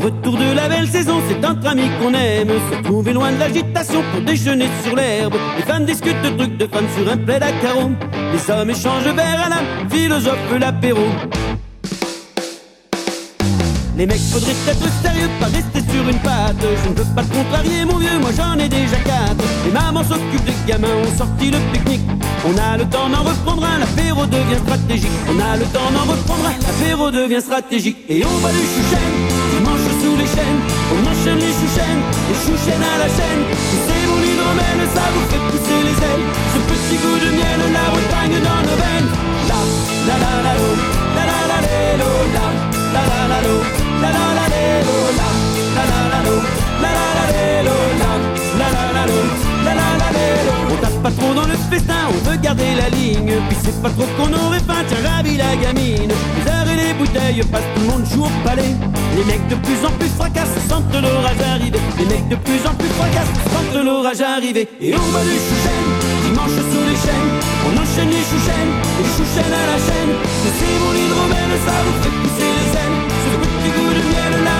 Retour 0.05 0.37
de 0.37 0.55
la 0.55 0.69
belle 0.69 0.87
saison, 0.87 1.15
c'est 1.27 1.43
entre 1.47 1.67
amis 1.67 1.89
qu'on 1.99 2.13
aime 2.13 2.51
se 2.71 2.83
trouver 2.83 3.15
loin 3.15 3.33
de 3.33 3.39
l'agitation 3.39 4.03
pour 4.13 4.21
déjeuner 4.21 4.67
sur 4.85 4.95
l'herbe. 4.95 5.33
Les 5.57 5.63
femmes 5.63 5.87
discutent 5.87 6.21
de 6.21 6.29
trucs 6.29 6.59
de 6.59 6.67
femmes 6.67 6.89
sur 6.95 7.11
un 7.11 7.17
plaid 7.17 7.43
à 7.43 7.51
carreaux. 7.53 7.91
Les 8.35 8.51
hommes 8.53 8.69
échangent 8.69 9.05
verre 9.05 9.47
à 9.47 9.49
la 9.49 9.89
philosophe 9.89 10.59
l'apéro. 10.61 11.01
Les 13.97 14.05
mecs, 14.05 14.19
faudrait 14.31 14.51
être 14.69 14.89
sérieux, 15.03 15.31
pas 15.41 15.47
rester 15.47 15.81
sur 15.91 16.07
une 16.07 16.19
patte. 16.19 16.61
Je 16.61 16.91
ne 16.91 16.95
veux 16.97 17.15
pas 17.15 17.23
te 17.23 17.35
contrarier, 17.35 17.87
mon 17.87 17.97
vieux, 17.97 18.19
moi 18.21 18.31
j'en 18.37 18.59
ai 18.59 18.69
déjà 18.69 18.97
quatre. 18.97 19.43
Les 19.65 19.73
mamans 19.73 20.05
s'occupent 20.05 20.45
des 20.45 20.53
gamins, 20.67 20.89
ont 21.03 21.17
sorti 21.17 21.51
le 21.51 21.57
pique-nique. 21.73 22.03
On 22.47 22.55
a 22.59 22.77
le 22.77 22.85
temps 22.85 23.09
d'en 23.09 23.23
reprendre 23.23 23.65
un, 23.65 23.79
l'apéro 23.79 24.27
devient 24.27 24.59
stratégique. 24.67 25.09
On 25.29 25.41
a 25.41 25.57
le 25.57 25.65
temps 25.65 25.91
d'en 25.95 26.13
reprendre 26.13 26.45
un, 26.45 26.67
l'apéro 26.67 27.11
devient 27.11 27.41
stratégique. 27.41 27.97
Et 28.11 28.23
on 28.23 28.39
va 28.41 28.51
du 28.51 28.59
sous 28.59 29.24
On 30.25 31.01
enchaîne 31.05 31.37
les 31.39 31.53
chouchènes, 31.53 32.03
les 32.29 32.39
chouchènes 32.41 32.81
à 32.81 32.97
la 32.99 33.09
chaîne. 33.09 33.45
C'est 33.87 34.07
mon 34.09 34.21
hydromel, 34.25 34.81
ça 34.95 35.05
vous 35.13 35.27
fait 35.29 35.43
pousser 35.53 35.81
les 35.85 35.97
ailes. 36.01 36.27
Ce 36.55 36.59
petit 36.65 36.97
goût 36.97 37.19
de 37.21 37.31
miel, 37.37 37.61
la 37.77 37.85
Bretagne 37.93 38.41
dans 38.41 38.63
nos 38.65 38.77
veines. 38.81 39.11
La, 39.49 39.61
la 40.09 40.17
la 40.17 40.53
lo, 40.57 40.71
la 41.17 41.25
la 41.29 41.41
la 41.51 41.59
la 41.61 41.77
la, 42.01 42.47
la 42.95 43.03
la 43.05 43.21
la 43.29 43.39
lo. 43.45 43.57
La 44.01 44.09
la 44.17 44.25
la 44.33 44.47
la 44.49 44.65
la 44.65 46.01
la 46.09 46.21
lo, 46.25 46.37
la 46.81 46.89
la 46.89 47.09
la 47.13 47.29
la 47.29 47.45
la 48.61 48.69
la 48.73 48.85
la 48.97 49.05
lo, 49.05 49.19
la 49.65 49.73
la 49.75 49.87
la 50.01 50.09
lo. 50.47 50.55
On 50.71 50.77
tape 50.81 50.99
pas 51.03 51.11
trop 51.11 51.35
dans 51.35 51.47
le 51.47 51.57
festin, 51.71 52.03
on 52.09 52.31
veut 52.31 52.39
garder 52.39 52.75
la 52.77 52.89
ligne. 52.89 53.35
Puis 53.49 53.59
c'est 53.63 53.83
pas 53.83 53.91
trop 53.91 54.09
qu'on 54.17 54.33
aurait 54.33 54.61
faim, 54.61 54.83
tiens 54.89 55.05
ravi 55.05 55.37
la 55.37 55.55
gamine. 55.57 56.13
Les 56.95 57.07
bouteilles 57.07 57.43
passent, 57.51 57.63
tout 57.75 57.81
le 57.81 57.87
monde 57.89 58.07
joue 58.07 58.23
au 58.23 58.31
palais. 58.47 58.71
Les 59.17 59.25
mecs 59.25 59.47
de 59.49 59.57
plus 59.57 59.85
en 59.85 59.91
plus 59.99 60.09
fracassent, 60.11 60.55
sentent 60.69 60.95
l'orage 60.95 61.43
arriver. 61.43 61.81
Les 61.99 62.05
mecs 62.07 62.29
de 62.29 62.37
plus 62.37 62.63
en 62.67 62.75
plus 62.75 62.89
fracassent, 62.95 63.35
sentent 63.51 63.85
l'orage 63.85 64.21
arriver. 64.21 64.69
Et 64.81 64.95
on 64.95 65.09
va 65.11 65.23
du 65.25 65.35
chouchen, 65.35 65.83
dimanche 66.23 66.55
sous 66.55 66.85
les 66.87 66.95
chaînes. 66.95 67.31
On 67.67 67.75
enchaîne 67.75 68.11
les 68.15 68.23
chouchènes, 68.23 68.75
les 69.03 69.11
chouchènes 69.11 69.55
à 69.59 69.65
la 69.75 69.79
chaîne. 69.83 70.13
C'est 70.39 70.77
mon 70.79 70.95
hydromel, 70.95 71.51
ça 71.67 71.75
vous 71.83 71.99
fait 71.99 72.15
pousser 72.15 72.51
les 72.63 72.71
ailes. 72.79 72.99
Ce 73.11 73.35
petit 73.43 73.71
goût 73.75 73.91
de 73.91 74.03
miel, 74.15 74.35
la 74.47 74.54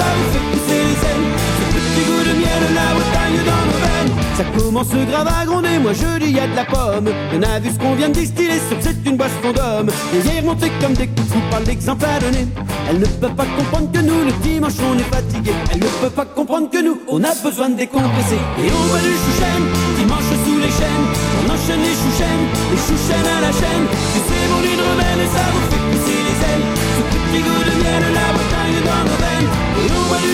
ça 0.00 0.06
vous 0.16 0.28
fait 0.32 0.46
pousser 0.50 0.80
les 0.88 1.00
ailes, 1.10 1.26
ce 1.58 1.64
petit 1.76 2.04
goût 2.08 2.24
de 2.28 2.34
miel, 2.40 2.62
la 2.80 2.88
Bretagne 2.96 3.40
dans 3.50 3.64
nos 3.68 3.80
veines. 3.84 4.12
Ça 4.38 4.44
commence 4.56 4.94
grave 5.10 5.28
à 5.28 5.44
gronder, 5.44 5.78
moi 5.78 5.92
je 5.92 6.18
dis 6.24 6.32
y 6.32 6.40
a 6.40 6.46
de 6.46 6.56
la 6.56 6.64
pomme, 6.64 7.10
y'en 7.32 7.42
a 7.42 7.60
vu 7.60 7.68
ce 7.70 7.78
qu'on 7.78 7.94
vient 7.94 8.08
de 8.08 8.14
distiller, 8.14 8.58
sur 8.68 8.78
c'est 8.80 8.96
une 9.04 9.18
boisson 9.18 9.52
d'homme. 9.54 9.90
Les 10.14 10.20
vieilles 10.20 10.44
montées 10.44 10.72
comme 10.80 10.94
des 10.94 11.08
coucous 11.08 11.44
par 11.50 11.60
l'exemple 11.60 12.06
à 12.06 12.18
donner, 12.18 12.46
elles 12.88 13.00
ne 13.00 13.06
peuvent 13.20 13.34
pas 13.34 13.50
comprendre 13.58 13.92
que 13.92 14.00
nous, 14.00 14.24
le 14.24 14.32
dimanche 14.40 14.80
on 14.80 14.96
est 14.98 15.10
fatigué, 15.14 15.52
elles 15.70 15.80
ne 15.80 15.92
peuvent 16.00 16.18
pas 16.20 16.24
comprendre 16.24 16.70
que 16.70 16.80
nous, 16.82 16.96
on 17.08 17.22
a 17.22 17.34
besoin 17.44 17.68
de 17.68 17.76
décompresser. 17.76 18.40
Et 18.64 18.68
on 18.72 18.84
va 18.92 18.98
du 19.04 19.12
chouchen, 19.22 19.62
dimanche 20.00 20.32
sous 20.44 20.58
les 20.64 20.72
chaînes, 20.80 21.06
on 21.40 21.44
enchaîne 21.52 21.82
les 21.84 21.96
chouchènes, 22.00 22.46
les 22.72 22.80
chouchènes 22.86 23.30
à 23.36 23.40
la 23.44 23.52
chaîne, 23.52 23.84
et 24.16 24.22
c'est 24.24 24.46
bon 24.48 24.60
l'hydromel 24.64 25.18
et 25.24 25.30
ça 25.36 25.44
vous 25.52 25.64
fait 25.68 25.84
pousser 25.92 26.20
les 26.24 26.38
ailes. 26.48 26.64
Ce 26.96 27.02
petit 27.12 27.40
goût 27.44 27.64
de 27.68 27.74
miel, 27.84 28.02
la 28.16 28.26
Bretagne 28.32 28.80
dans 28.88 29.04
nos 29.04 29.19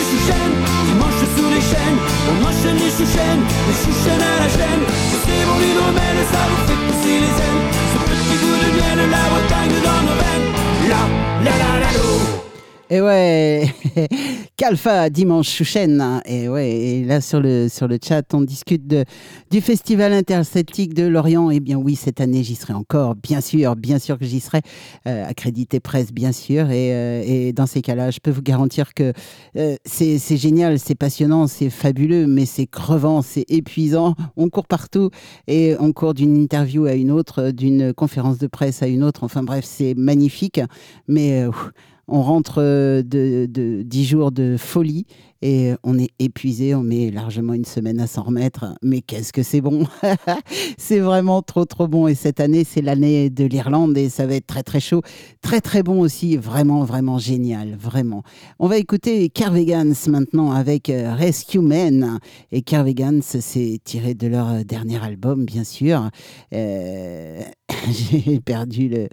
du 0.07 0.17
chouchen, 0.19 0.53
dimanche 0.87 1.23
sous 1.37 1.51
les 1.51 1.61
chaînes, 1.61 1.99
on 2.31 2.45
enchaîne 2.47 2.79
les 2.79 2.91
chouchènes, 2.91 3.43
les 3.67 3.75
chouchènes 3.75 4.23
à 4.23 4.43
la 4.43 4.49
chaîne, 4.49 4.83
c'est 5.25 5.45
bon 5.47 5.59
et 5.61 6.27
ça 6.33 6.43
vous 6.49 6.63
fait 6.67 6.81
pousser 6.87 7.21
les 7.25 7.35
ailes. 7.47 7.63
Ce 7.93 7.99
petit 8.11 8.37
goût 8.41 8.57
de 8.63 8.71
miel, 8.77 9.11
la 9.11 9.25
Bretagne 9.31 9.77
dans 9.83 10.03
nos 10.07 10.17
veines. 10.23 10.49
La, 10.89 11.03
la 11.45 11.57
la 11.57 11.81
la 11.81 11.93
lo. 11.99 12.46
Et 12.89 13.01
ouais, 13.01 13.69
Kalfa, 14.57 15.11
dimanche 15.11 15.49
Chouchen. 15.49 16.23
Et 16.25 16.49
ouais, 16.49 16.71
et 16.71 17.05
là 17.05 17.21
sur 17.21 17.41
le, 17.41 17.69
sur 17.69 17.89
le 17.89 17.99
chat, 18.01 18.33
on 18.33 18.43
discute 18.43 18.87
de, 18.87 19.05
du 19.51 19.61
Festival 19.61 20.13
interceltique 20.13 20.95
de 20.95 21.05
Lorient. 21.05 21.51
Et 21.51 21.59
bien 21.59 21.79
oui, 21.79 21.97
cette 21.97 22.21
année, 22.21 22.45
j'y 22.45 22.55
serai 22.55 22.75
encore, 22.75 23.17
bien 23.17 23.41
sûr, 23.41 23.75
bien 23.75 23.99
sûr 23.99 24.21
que 24.21 24.25
j'y 24.25 24.39
serai, 24.39 24.61
euh, 25.09 25.27
accrédité 25.29 25.81
presse, 25.81 26.13
bien 26.13 26.31
sûr. 26.31 26.71
Et, 26.71 26.95
euh, 26.95 27.25
et 27.27 27.53
dans 27.53 27.67
ces 27.67 27.83
cas-là, 27.83 28.13
je 28.13 28.21
peux 28.21 28.31
vous 28.31 28.43
garantir 28.43 28.95
que 28.95 29.13
euh, 29.57 29.75
c'est 29.85 30.37
génial, 30.37 30.79
c'est 30.79 30.95
passionnant, 30.95 31.49
c'est 31.49 31.71
fabuleux, 31.71 32.29
mais 32.29 32.47
c'est 32.47 32.69
crevant, 32.69 33.21
c'est 33.21 33.47
épuisant. 33.49 34.15
On 34.37 34.49
court 34.49 34.69
partout 34.69 35.11
et 35.49 35.75
on 35.81 35.93
court 35.93 36.15
d'une 36.15 36.37
interview 36.37 36.85
à 36.85 36.93
une 36.93 37.11
autre, 37.11 37.51
d'une 37.51 37.93
conférence 37.93 38.39
de 38.39 38.47
presse 38.47 38.81
à 38.85 38.87
une 38.87 39.03
autre. 39.03 39.25
Enfin 39.25 39.43
bref, 39.43 39.65
c'est 39.67 39.95
magnifique. 39.97 40.61
Mais 41.09 41.43
euh, 41.43 41.51
on 42.09 42.23
rentre 42.23 42.59
euh, 42.59 43.03
de, 43.03 43.47
de 43.47 43.83
10 43.83 44.05
jours 44.05 44.33
de 44.33 44.57
folie 44.59 45.07
et 45.43 45.73
on 45.83 45.99
est 45.99 46.11
épuisé, 46.19 46.75
on 46.75 46.83
met 46.83 47.11
largement 47.11 47.53
une 47.55 47.65
semaine 47.65 48.01
à 48.01 48.07
s'en 48.07 48.23
remettre. 48.23 48.75
Mais 48.83 49.01
qu'est-ce 49.01 49.33
que 49.33 49.43
c'est 49.43 49.61
bon? 49.61 49.87
C'est 50.79 50.99
vraiment 50.99 51.43
trop 51.43 51.65
trop 51.65 51.89
bon. 51.89 52.09
Et 52.09 52.15
cette 52.15 52.41
année, 52.41 52.65
c'est 52.65 52.83
l'année 52.83 53.31
de 53.31 53.45
l'Irlande 53.45 53.97
et 53.99 54.09
ça 54.09 54.27
va 54.27 54.35
être 54.35 54.47
très 54.47 54.63
très 54.63 54.81
chaud. 54.81 55.03
Très 55.43 55.61
très 55.61 55.83
bon 55.83 56.01
aussi, 56.01 56.37
vraiment 56.37 56.85
vraiment 56.85 57.19
génial, 57.19 57.77
vraiment. 57.77 58.23
On 58.59 58.69
va 58.69 58.79
écouter 58.79 59.29
Carvegans 59.29 59.95
maintenant 60.09 60.53
avec 60.53 60.91
euh, 60.91 61.15
Rescue 61.15 61.61
Men. 61.61 62.19
Et 62.53 62.63
Carvegans, 62.63 63.21
c'est 63.23 63.79
tiré 63.85 64.15
de 64.15 64.27
leur 64.27 64.49
euh, 64.49 64.63
dernier 64.63 65.03
album, 65.03 65.45
bien 65.45 65.65
sûr. 65.65 66.11
Euh, 66.55 67.41
j'ai 67.91 68.41
perdu 68.41 68.89
le 68.89 69.09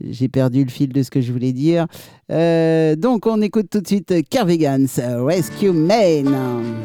j'ai 0.00 0.28
perdu 0.28 0.64
le 0.64 0.70
fil 0.70 0.92
de 0.92 1.02
ce 1.02 1.10
que 1.10 1.20
je 1.20 1.32
voulais 1.32 1.52
dire. 1.52 1.86
Donc 2.28 3.26
on 3.26 3.40
écoute 3.42 3.68
tout 3.70 3.80
de 3.80 3.86
suite 3.86 4.28
Carvegans, 4.28 4.86
Rescue 4.98 5.61
Men. 5.70 6.82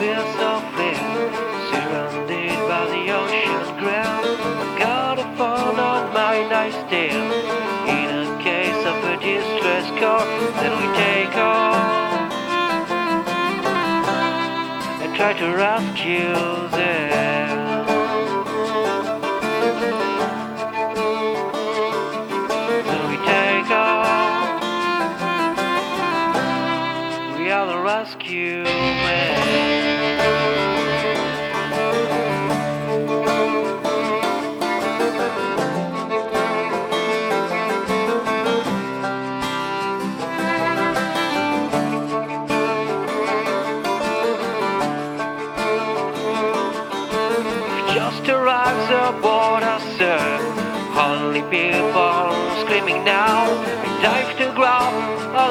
Feel 0.00 0.24
so 0.32 0.62
clear, 0.72 0.96
surrounded 1.68 2.56
by 2.66 2.86
the 2.88 3.12
ocean 3.12 3.76
ground. 3.76 4.24
I 4.24 4.78
got 4.78 5.18
a 5.18 5.24
phone 5.36 5.78
on 5.78 6.14
my 6.14 6.48
nightstand, 6.48 7.30
in 7.86 8.08
a 8.24 8.42
case 8.42 8.82
of 8.86 8.96
a 9.04 9.16
distress 9.20 9.90
call 10.00 10.24
Then 10.56 10.72
we 10.80 10.86
take 10.96 11.36
off 11.36 12.32
I 15.02 15.12
try 15.14 15.34
to 15.34 15.54
rescue. 15.54 16.69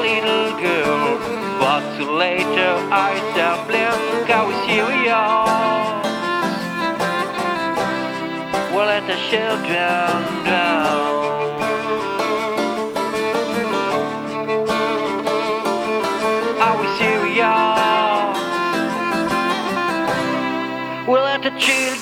Little 0.00 0.58
girl, 0.58 1.18
but 1.60 1.82
too 1.96 2.10
I. 2.90 3.10
Are 4.30 4.46
we 4.48 4.54
serious? 4.66 5.60
We'll 8.72 8.86
let 8.86 9.04
the 9.06 9.16
children 9.28 10.44
drown. 10.44 11.10
We'll 21.10 21.24
let 21.24 21.42
the 21.42 21.50
children 21.58 21.99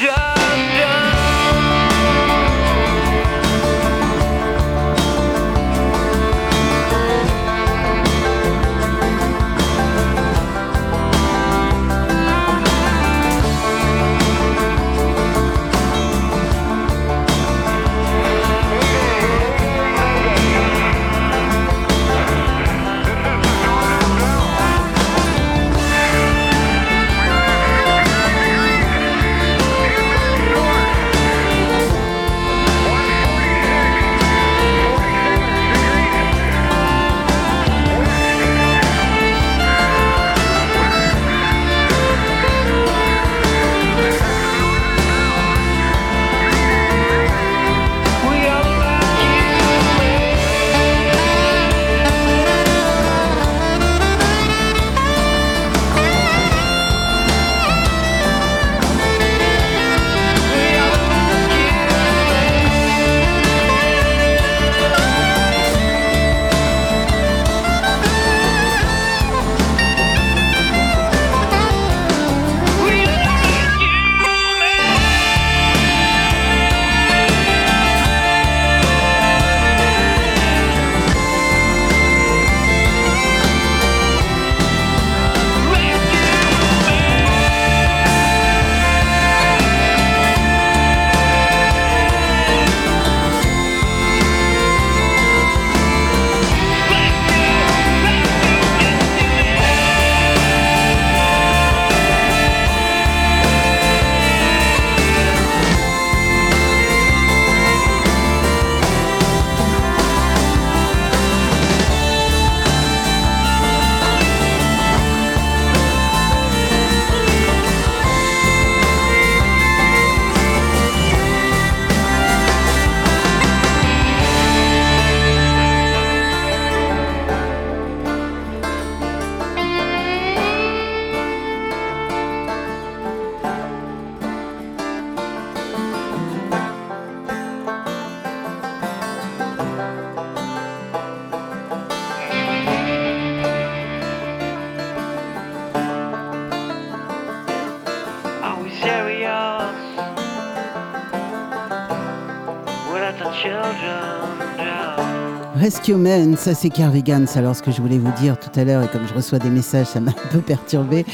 Rescue 155.59 155.97
Men, 155.97 156.37
ça 156.37 156.55
c'est 156.55 156.71
Carvigans. 156.71 157.27
Alors 157.35 157.57
ce 157.57 157.63
que 157.63 157.73
je 157.73 157.83
voulais 157.83 157.99
vous 157.99 158.13
dire 158.13 158.39
tout 158.39 158.51
à 158.55 158.63
l'heure, 158.63 158.85
et 158.85 158.89
comme 158.89 159.09
je 159.09 159.13
reçois 159.13 159.41
des 159.41 159.51
messages, 159.51 159.89
ça 159.89 160.01
m'a 160.01 160.13
un 160.13 160.29
peu 160.31 160.41
perturbé. 160.41 161.05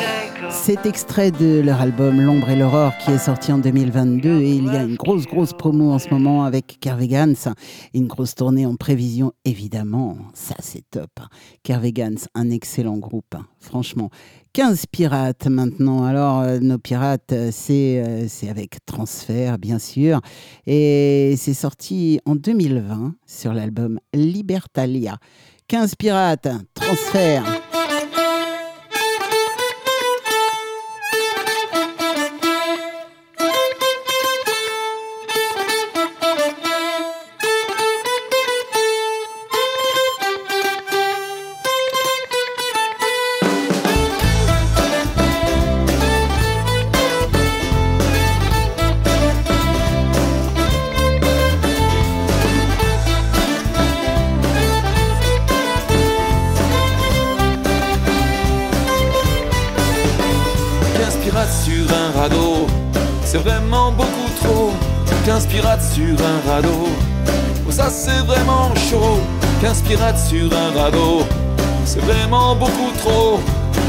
C'est 0.50 0.84
extrait 0.84 1.30
de 1.30 1.62
leur 1.62 1.80
album 1.80 2.20
L'ombre 2.20 2.50
et 2.50 2.56
l'aurore 2.56 2.92
qui 2.98 3.10
est 3.10 3.18
sorti 3.18 3.52
en 3.52 3.58
2022 3.58 4.42
et 4.42 4.50
il 4.50 4.66
y 4.66 4.76
a 4.76 4.82
une 4.82 4.96
grosse 4.96 5.26
grosse 5.26 5.54
promo 5.54 5.92
en 5.92 5.98
ce 5.98 6.10
moment 6.10 6.44
avec 6.44 6.76
Carvegans, 6.78 7.34
une 7.94 8.06
grosse 8.06 8.34
tournée 8.34 8.66
en 8.66 8.76
prévision 8.76 9.32
évidemment, 9.46 10.18
ça 10.34 10.56
c'est 10.58 10.84
top. 10.90 11.10
Carvegans, 11.62 12.18
un 12.34 12.50
excellent 12.50 12.98
groupe, 12.98 13.36
franchement. 13.60 14.10
15 14.54 14.86
pirates 14.86 15.46
maintenant. 15.48 16.04
Alors 16.04 16.40
euh, 16.40 16.60
nos 16.60 16.78
pirates, 16.78 17.32
euh, 17.32 17.50
c'est 17.52 17.98
euh, 17.98 18.26
c'est 18.28 18.48
avec 18.48 18.76
Transfert 18.86 19.58
bien 19.58 19.80
sûr 19.80 20.20
et 20.64 21.34
c'est 21.36 21.54
sorti 21.54 22.20
en 22.24 22.36
2020 22.36 23.16
sur 23.26 23.52
l'album 23.52 23.98
Libertalia. 24.14 25.18
15 25.66 25.96
pirates, 25.96 26.48
Transfert. 26.72 27.63
15 69.94 70.00
pirates 70.00 70.18
sur 70.18 70.50
un 70.52 70.82
radeau, 70.82 71.22
c'est 71.84 72.00
vraiment 72.00 72.56
beaucoup 72.56 72.90
trop. 72.98 73.38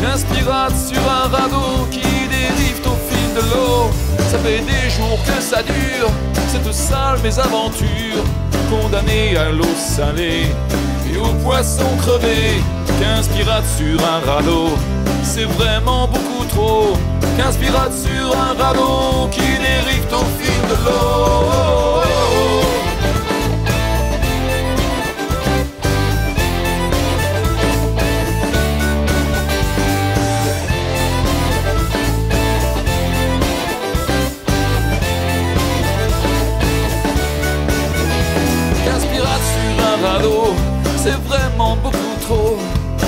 15 0.03 0.25
pirates 0.25 0.77
sur 0.77 0.99
un 0.99 1.27
radeau 1.35 1.87
qui 1.89 2.01
dérive 2.01 2.79
au 2.85 2.95
fil 3.09 3.33
de 3.33 3.39
l'eau. 3.49 3.89
Ça 4.29 4.37
fait 4.37 4.59
des 4.59 4.89
jours 4.91 5.17
que 5.25 5.41
ça 5.41 5.63
dure, 5.63 6.09
cette 6.49 6.71
sale 6.71 7.19
mésaventure. 7.23 8.23
Condamné 8.69 9.35
à 9.35 9.49
l'eau 9.49 9.75
salée 9.75 10.45
et 11.11 11.17
aux 11.17 11.33
poissons 11.43 11.97
crevés. 11.97 12.61
15 12.99 13.27
pirates 13.29 13.65
sur 13.75 13.99
un 14.05 14.19
radeau, 14.31 14.69
c'est 15.23 15.45
vraiment 15.45 16.07
beaucoup 16.07 16.45
trop. 16.49 16.93
15 17.35 17.57
pirates 17.57 17.93
sur 17.93 18.37
un 18.37 18.53
radeau 18.61 19.27
qui 19.31 19.41
dérive 19.41 20.05
au 20.13 20.25
fil 20.39 20.61
de 20.69 20.85
l'eau. 20.85 22.64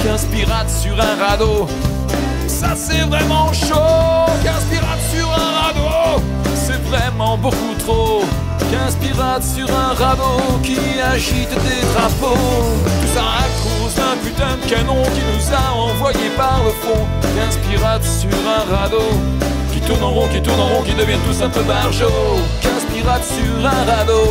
15 0.08 0.26
pirates 0.28 0.70
sur 0.70 0.94
un 0.94 1.22
radeau, 1.22 1.68
ça 2.48 2.70
c'est 2.78 3.02
vraiment 3.10 3.52
chaud. 3.52 4.32
15 4.42 4.64
pirates 4.72 5.04
sur 5.14 5.28
un 5.28 5.52
radeau, 5.62 6.24
c'est 6.56 6.82
vraiment 6.84 7.38
beaucoup 7.38 7.76
trop. 7.78 8.22
15 8.72 8.96
pirates 9.02 9.44
sur 9.44 9.68
un 9.70 9.94
radeau 9.94 10.60
qui 10.64 10.78
agite 11.14 11.50
des 11.50 11.82
drapeaux. 11.94 12.38
Tout 13.02 13.14
ça 13.14 13.22
à 13.22 13.48
cause 13.62 13.96
d'un 13.96 14.16
putain 14.24 14.56
de 14.56 14.70
canon 14.70 15.04
qui 15.14 15.22
nous 15.28 15.54
a 15.54 15.76
envoyés 15.76 16.30
par 16.38 16.62
le 16.64 16.72
fond. 16.72 17.06
15 17.36 17.58
pirates 17.70 18.06
sur 18.06 18.30
un 18.48 18.74
radeau 18.74 19.12
qui 19.74 19.82
tourne 19.82 20.04
en 20.04 20.12
rond, 20.12 20.30
qui 20.30 20.42
tourne 20.42 20.62
en 20.62 20.68
rond, 20.68 20.84
qui 20.84 20.94
deviennent 20.94 21.20
tous 21.28 21.44
un 21.44 21.50
peu 21.50 21.64
barjots. 21.64 22.40
15 22.62 22.72
pirates 22.96 23.26
sur 23.26 23.66
un 23.66 23.84
radeau. 23.92 24.24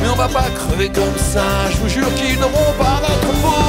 Mais 0.00 0.08
on 0.08 0.14
va 0.14 0.28
pas 0.28 0.48
crever 0.54 0.90
comme 0.90 1.18
ça, 1.18 1.42
je 1.72 1.76
vous 1.78 1.88
jure 1.88 2.14
qu'ils 2.14 2.38
n'auront 2.38 2.72
pas 2.78 3.00
notre 3.02 3.40
peau. 3.42 3.65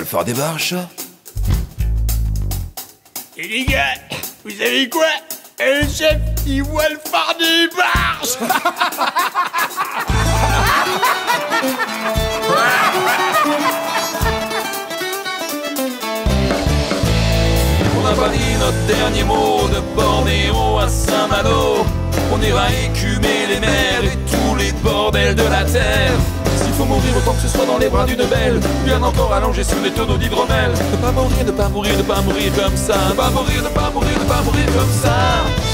Le 0.00 0.06
phare 0.06 0.24
des 0.24 0.32
barges, 0.32 0.74
Et 3.36 3.46
les 3.46 3.64
gars, 3.66 3.94
vous 4.44 4.50
savez 4.50 4.88
quoi? 4.88 5.04
Le 5.58 5.82
chef, 5.82 6.16
il 6.46 6.62
voit 6.62 6.88
le 6.88 6.98
phare 7.10 7.34
des 7.38 7.68
barges 7.76 8.38
On 17.98 18.02
n'a 18.02 18.14
pas 18.14 18.28
dit 18.30 18.54
notre 18.58 18.86
dernier 18.86 19.24
mot 19.24 19.68
de 19.68 19.80
Bornéo 19.94 20.78
à 20.78 20.88
Saint-Malo. 20.88 21.84
On 22.32 22.40
ira 22.40 22.68
écumer 22.72 23.46
les 23.48 23.60
mers 23.60 24.04
et 24.04 24.16
tous 24.30 24.56
les 24.56 24.72
bordels 24.72 25.34
de 25.34 25.42
la 25.42 25.64
terre. 25.64 26.14
Faut 26.80 26.86
mourir 26.86 27.14
autant 27.14 27.34
que 27.34 27.42
ce 27.42 27.48
soit 27.48 27.66
dans 27.66 27.76
les 27.76 27.90
bras 27.90 28.06
d'une 28.06 28.24
belle, 28.24 28.58
bien 28.86 29.02
encore 29.02 29.34
allongé 29.34 29.62
sur 29.62 29.78
les 29.84 29.90
tonneaux 29.90 30.16
d'hydromel. 30.16 30.70
Ne 30.70 30.96
pas 30.96 31.12
mourir, 31.12 31.44
ne 31.44 31.52
pas 31.52 31.68
mourir, 31.68 31.94
ne 31.98 32.02
pas 32.02 32.22
mourir 32.22 32.50
comme 32.56 32.74
ça. 32.74 32.94
Ne 33.10 33.14
pas 33.16 33.28
mourir, 33.28 33.62
ne 33.62 33.68
pas 33.68 33.90
mourir, 33.90 34.18
ne 34.18 34.24
pas 34.24 34.40
mourir 34.40 34.64
comme 34.64 34.90
ça. 35.02 35.69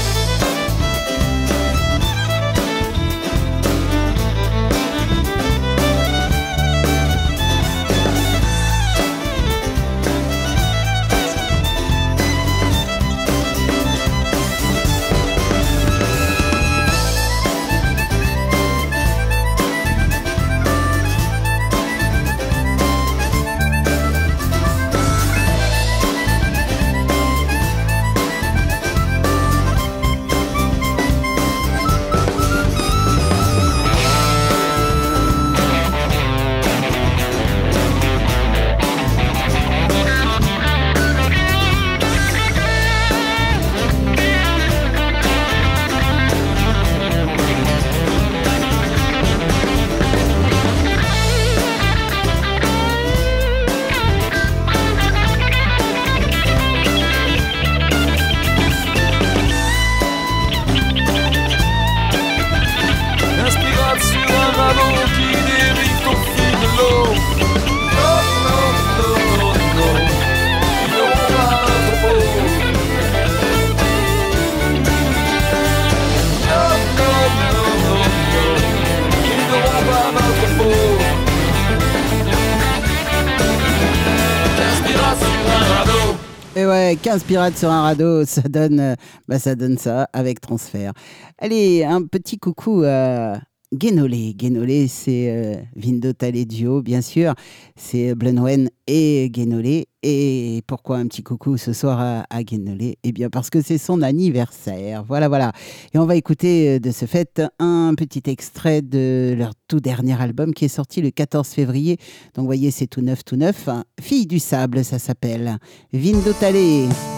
15 87.07 87.23
pirates 87.23 87.57
sur 87.57 87.71
un 87.71 87.83
radeau, 87.83 88.25
ça 88.25 88.41
donne, 88.41 88.81
euh, 88.81 88.95
bah, 89.29 89.39
ça 89.39 89.55
donne 89.55 89.77
ça 89.77 90.09
avec 90.11 90.41
transfert. 90.41 90.91
Allez, 91.37 91.85
un 91.85 92.01
petit 92.01 92.37
coucou 92.37 92.83
à 92.85 93.39
Guénolé. 93.73 94.33
Guénolé, 94.33 94.89
c'est 94.89 95.29
euh, 95.29 95.55
Vindo 95.77 96.11
Taledio, 96.11 96.81
bien 96.81 96.99
sûr. 96.99 97.33
C'est 97.77 98.13
Blenwen 98.13 98.69
et 98.87 99.29
Guénolé. 99.29 99.87
Et 100.09 100.63
pourquoi 100.67 100.99
un 100.99 101.07
petit 101.07 101.21
coucou 101.21 101.57
ce 101.57 101.73
soir 101.73 101.99
à, 101.99 102.25
à 102.29 102.41
Guénolé? 102.41 102.97
Eh 103.03 103.11
bien, 103.11 103.29
parce 103.29 103.49
que 103.49 103.61
c'est 103.61 103.77
son 103.77 104.01
anniversaire. 104.01 105.03
Voilà, 105.05 105.27
voilà. 105.27 105.51
Et 105.93 105.97
on 105.97 106.05
va 106.05 106.15
écouter 106.15 106.77
euh, 106.77 106.79
de 106.79 106.91
ce 106.91 107.05
fait 107.05 107.41
un 107.59 107.93
petit 107.93 108.23
extrait 108.27 108.81
de 108.81 109.35
leur 109.37 109.51
tout 109.67 109.81
dernier 109.81 110.17
album 110.21 110.53
qui 110.53 110.63
est 110.63 110.69
sorti 110.69 111.01
le 111.01 111.11
14 111.11 111.49
février. 111.49 111.97
Donc, 112.35 112.43
vous 112.43 112.45
voyez, 112.45 112.71
c'est 112.71 112.87
tout 112.87 113.01
neuf, 113.01 113.25
tout 113.25 113.35
neuf. 113.35 113.67
Fille 113.99 114.27
du 114.27 114.39
sable, 114.39 114.85
ça 114.85 114.97
s'appelle. 114.97 115.57
Vindo 115.91 116.31
Tale. 116.39 117.16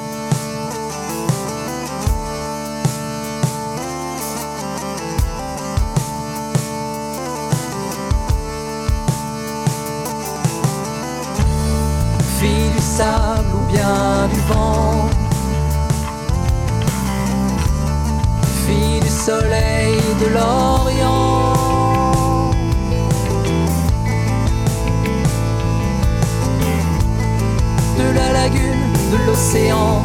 Ou 13.01 13.71
bien 13.71 14.27
du 14.33 14.39
vent. 14.41 15.09
Fille 18.65 18.99
du 18.99 19.09
soleil 19.09 19.95
de 20.19 20.27
l'Orient. 20.33 21.53
De 27.97 28.15
la 28.15 28.31
lagune, 28.31 28.93
de 29.11 29.17
l'océan 29.27 30.03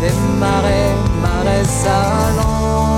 Des 0.00 0.14
marais, 0.38 0.94
marais 1.20 1.64
salants 1.64 2.97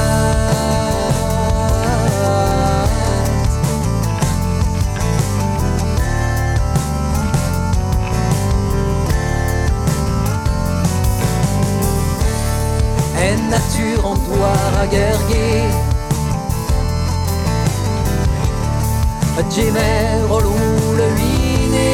Nature 13.49 14.05
en 14.05 14.15
toi. 14.15 14.51
Jemer 19.53 20.23
au 20.29 20.39
loup 20.39 20.95
le 20.95 21.03
huiné. 21.17 21.93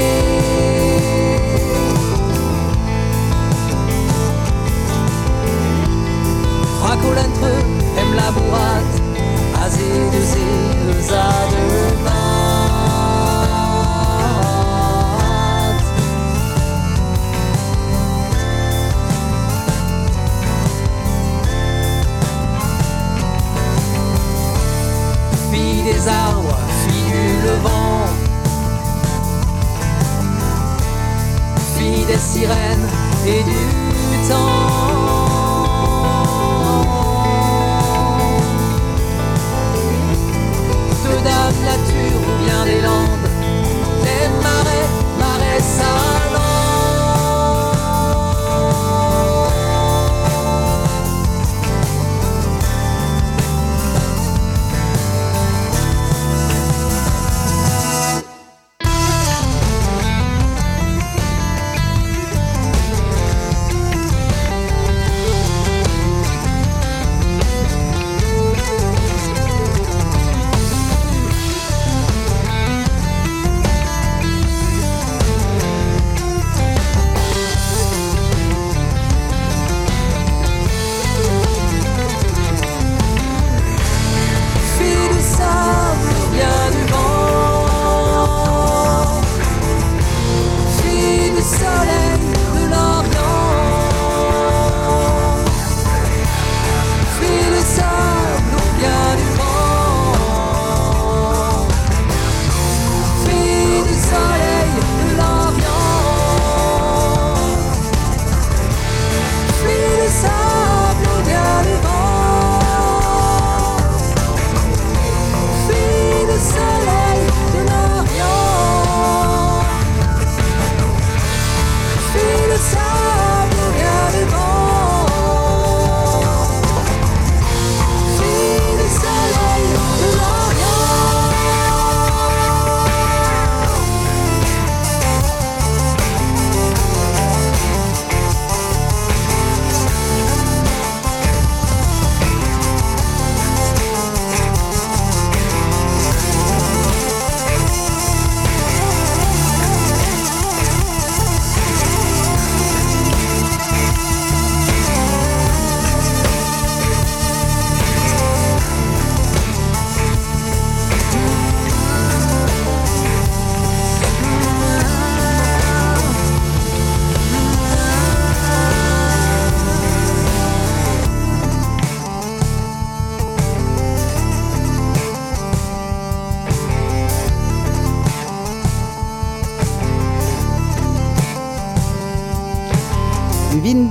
Fracolentre 6.80 7.51
aime 7.97 8.13
la 8.15 8.30
bourrate, 8.32 8.97
azé 9.65 9.91
de 10.13 10.21
zé, 10.21 10.47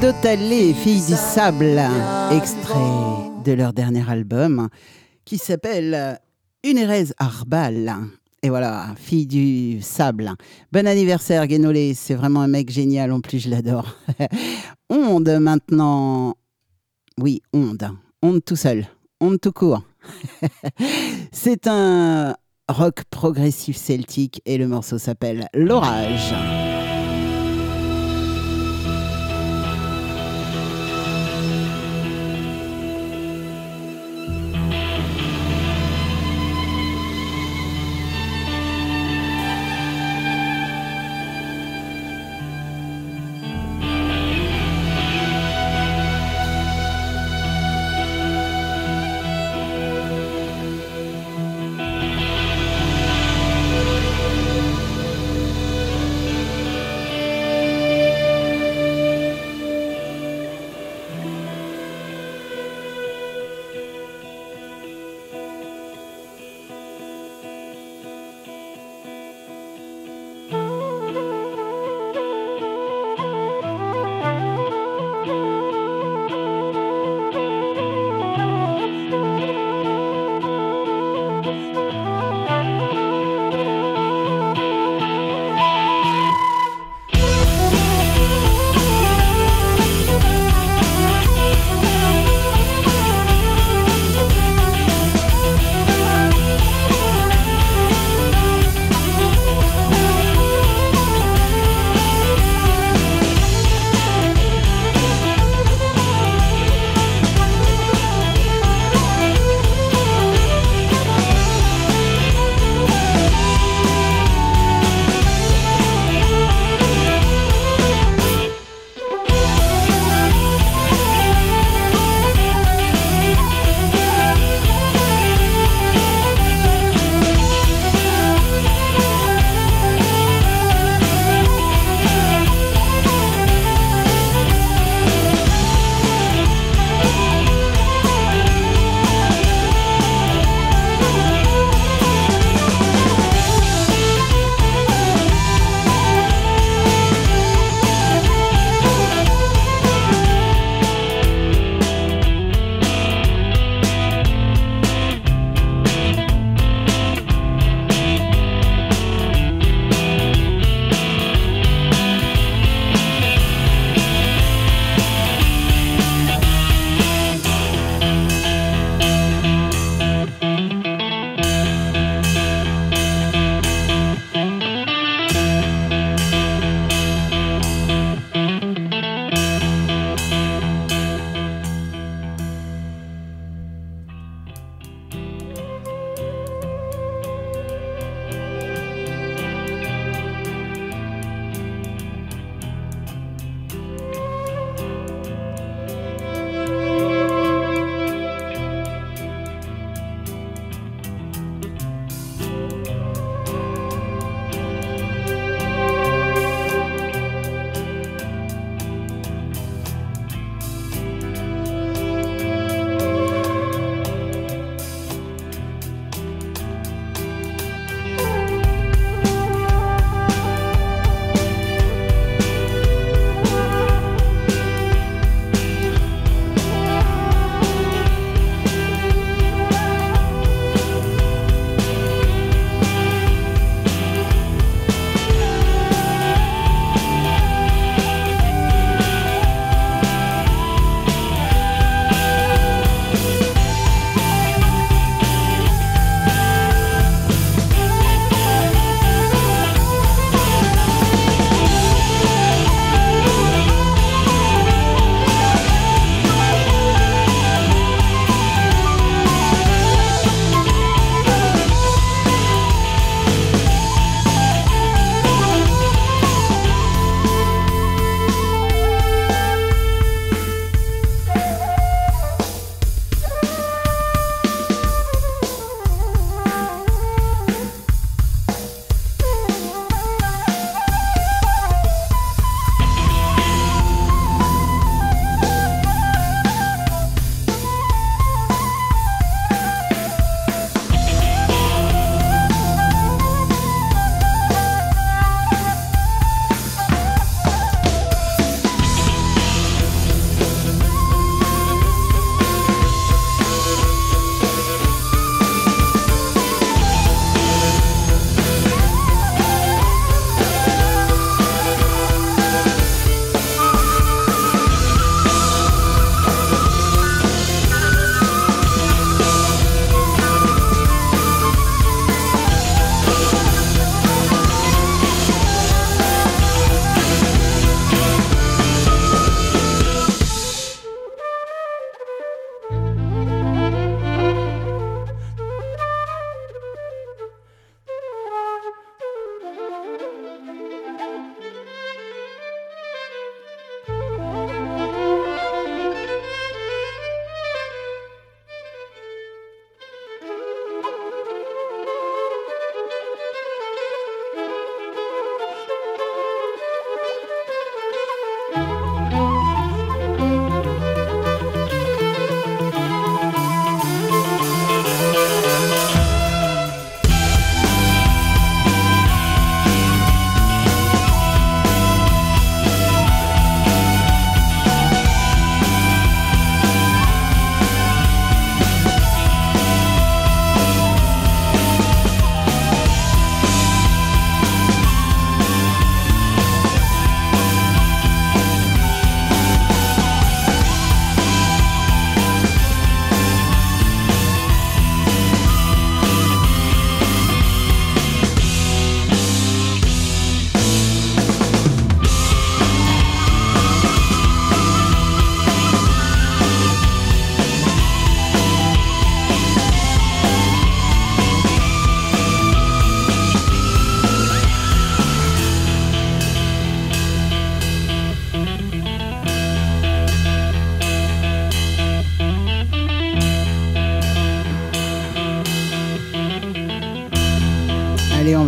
Vindo 0.06 0.18
Tallé, 0.22 0.72
fille 0.72 1.04
du 1.04 1.14
sable, 1.14 1.80
extrait 2.30 2.78
de 3.44 3.52
leur 3.52 3.72
dernier 3.72 4.08
album 4.08 4.68
qui 5.24 5.36
s'appelle 5.36 6.20
Une 6.62 6.78
Erez 6.78 7.06
Arbal. 7.18 7.92
Et 8.40 8.48
voilà, 8.48 8.94
fille 8.96 9.26
du 9.26 9.82
sable. 9.82 10.30
Bon 10.70 10.86
anniversaire, 10.86 11.48
Guénolé. 11.48 11.94
C'est 11.94 12.14
vraiment 12.14 12.42
un 12.42 12.46
mec 12.46 12.70
génial. 12.70 13.10
En 13.10 13.20
plus, 13.20 13.40
je 13.40 13.50
l'adore. 13.50 13.96
Onde 14.90 15.40
maintenant. 15.40 16.34
Oui, 17.18 17.42
Onde. 17.52 17.90
Onde 18.22 18.44
tout 18.44 18.54
seul. 18.54 18.86
Onde 19.20 19.40
tout 19.40 19.52
court. 19.52 19.82
C'est 21.32 21.66
un 21.66 22.36
rock 22.68 23.02
progressif 23.10 23.76
celtique 23.76 24.40
et 24.44 24.56
le 24.56 24.68
morceau 24.68 24.98
s'appelle 24.98 25.48
L'orage. 25.52 26.32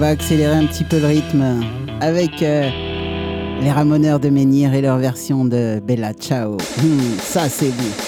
accélérer 0.09 0.55
un 0.55 0.67
petit 0.67 0.85
peu 0.85 0.99
le 0.99 1.07
rythme 1.07 1.45
avec 2.01 2.43
euh, 2.43 2.71
les 3.61 3.71
Ramoneurs 3.71 4.21
de 4.21 4.31
Menhir 4.31 4.73
et 4.73 4.81
leur 4.81 4.97
version 4.99 5.45
de 5.45 5.81
Bella 5.81 6.15
Ciao. 6.15 6.55
Hmm, 6.55 7.19
ça, 7.21 7.49
c'est 7.49 7.69
beau. 7.69 8.08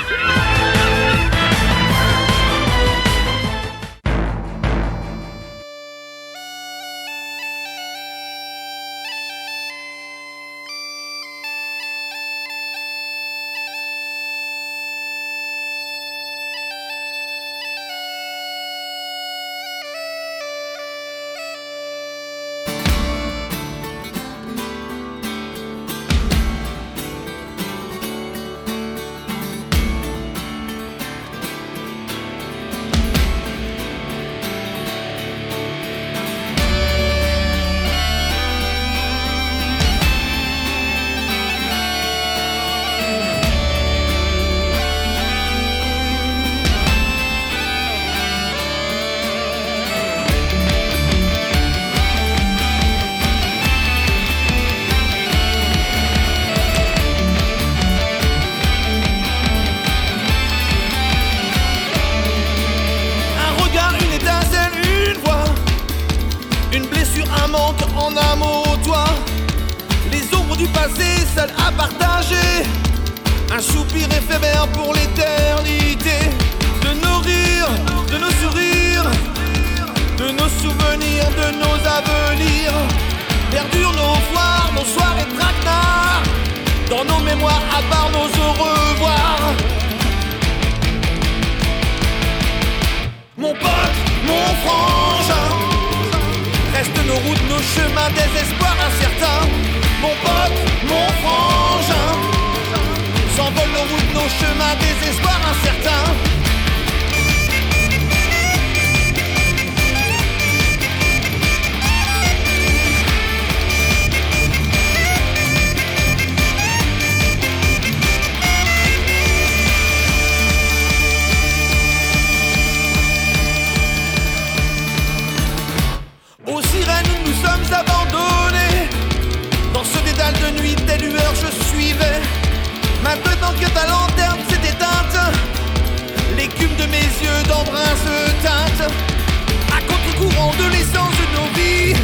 de 140.57 140.69
l'essence 140.71 141.15
de 141.21 141.27
nos 141.37 141.49
vies, 141.55 141.95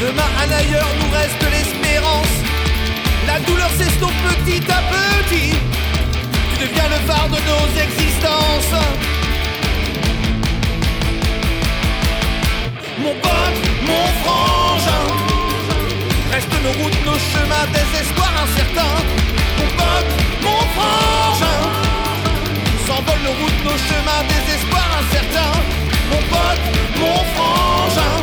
demain 0.00 0.30
un 0.42 0.50
ailleurs 0.50 0.92
nous 1.00 1.10
reste 1.16 1.42
l'espérance. 1.50 2.36
La 3.26 3.38
douleur 3.40 3.70
s'estompe 3.78 4.20
petit 4.28 4.62
à 4.70 4.80
petit. 4.94 5.54
Tu 6.50 6.66
deviens 6.66 6.88
le 6.88 7.00
phare 7.06 7.28
de 7.28 7.40
nos 7.50 7.66
existences. 7.86 8.74
Mon 13.02 13.14
pote, 13.14 13.60
mon 13.86 14.06
frangin 14.22 15.06
Restent 16.32 16.62
nos 16.62 16.82
routes, 16.82 17.04
nos 17.06 17.18
chemins, 17.32 17.66
désespoir 17.72 18.30
incertain 18.44 18.92
Mon 19.58 19.68
pote, 19.78 20.12
mon 20.42 20.60
frangin 20.76 21.60
S'envolent 22.86 23.24
nos 23.24 23.36
routes, 23.40 23.64
nos 23.64 23.78
chemins, 23.88 24.22
désespoir 24.28 24.86
incertain 25.00 25.79
Mon 26.10 26.22
pote, 26.32 26.66
mon 27.00 27.18
frangin. 27.34 28.14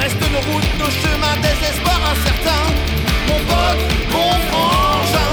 Restent 0.00 0.30
nos 0.32 0.44
routes, 0.52 0.74
nos 0.78 0.92
chemins, 1.02 1.36
désespoir 1.42 2.00
incertain 2.12 2.64
Mon 3.28 3.40
pote, 3.50 3.82
mon 4.12 4.32
frangin. 4.48 5.32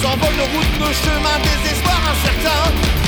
S'envolent 0.00 0.36
nos 0.36 0.50
routes, 0.54 0.76
nos 0.80 0.94
chemins, 1.04 1.38
désespoir 1.44 2.00
incertain 2.12 3.05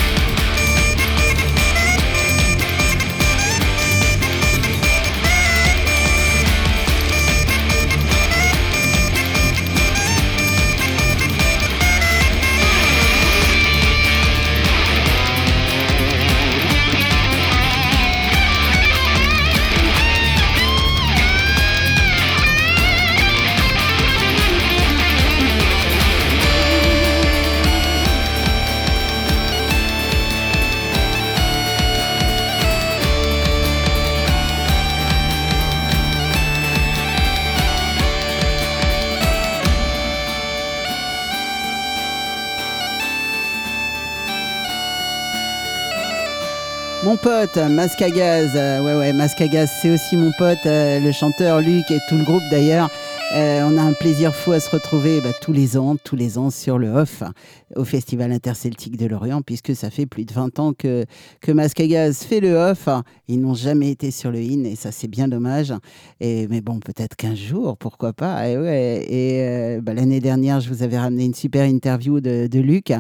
Mon 47.08 47.16
pote, 47.16 47.56
Masque 47.56 48.02
euh, 48.02 48.80
ouais 48.80 48.94
ouais, 48.94 49.14
Masque 49.14 49.42
c'est 49.66 49.88
aussi 49.88 50.14
mon 50.18 50.30
pote, 50.30 50.58
euh, 50.66 51.00
le 51.00 51.10
chanteur 51.10 51.62
Luc 51.62 51.90
et 51.90 52.00
tout 52.06 52.18
le 52.18 52.22
groupe 52.22 52.42
d'ailleurs. 52.50 52.90
Euh, 53.34 53.60
on 53.70 53.76
a 53.76 53.82
un 53.82 53.92
plaisir 53.92 54.34
fou 54.34 54.52
à 54.52 54.60
se 54.60 54.70
retrouver 54.70 55.20
bah, 55.20 55.34
tous 55.42 55.52
les 55.52 55.76
ans, 55.76 55.96
tous 56.02 56.16
les 56.16 56.38
ans 56.38 56.48
sur 56.48 56.78
le 56.78 56.88
off 56.88 57.22
au 57.76 57.84
Festival 57.84 58.32
interceltique 58.32 58.96
de 58.96 59.04
Lorient, 59.04 59.42
puisque 59.42 59.76
ça 59.76 59.90
fait 59.90 60.06
plus 60.06 60.24
de 60.24 60.32
20 60.32 60.58
ans 60.58 60.72
que, 60.72 61.04
que 61.42 61.52
Masque 61.52 61.76
fait 61.76 62.40
le 62.40 62.54
off. 62.54 62.88
Ils 63.28 63.38
n'ont 63.38 63.52
jamais 63.52 63.90
été 63.90 64.10
sur 64.10 64.30
le 64.30 64.38
in 64.38 64.64
et 64.64 64.76
ça 64.76 64.92
c'est 64.92 65.08
bien 65.08 65.28
dommage. 65.28 65.74
Mais 66.20 66.62
bon, 66.62 66.80
peut-être 66.80 67.16
qu'un 67.16 67.34
jour, 67.34 67.76
pourquoi 67.76 68.14
pas. 68.14 68.48
Et, 68.48 68.56
ouais, 68.56 69.06
et 69.06 69.42
euh, 69.42 69.80
bah, 69.82 69.92
l'année 69.92 70.20
dernière, 70.20 70.60
je 70.60 70.70
vous 70.70 70.82
avais 70.82 70.98
ramené 70.98 71.26
une 71.26 71.34
super 71.34 71.66
interview 71.66 72.20
de, 72.20 72.58
Luc 72.58 72.92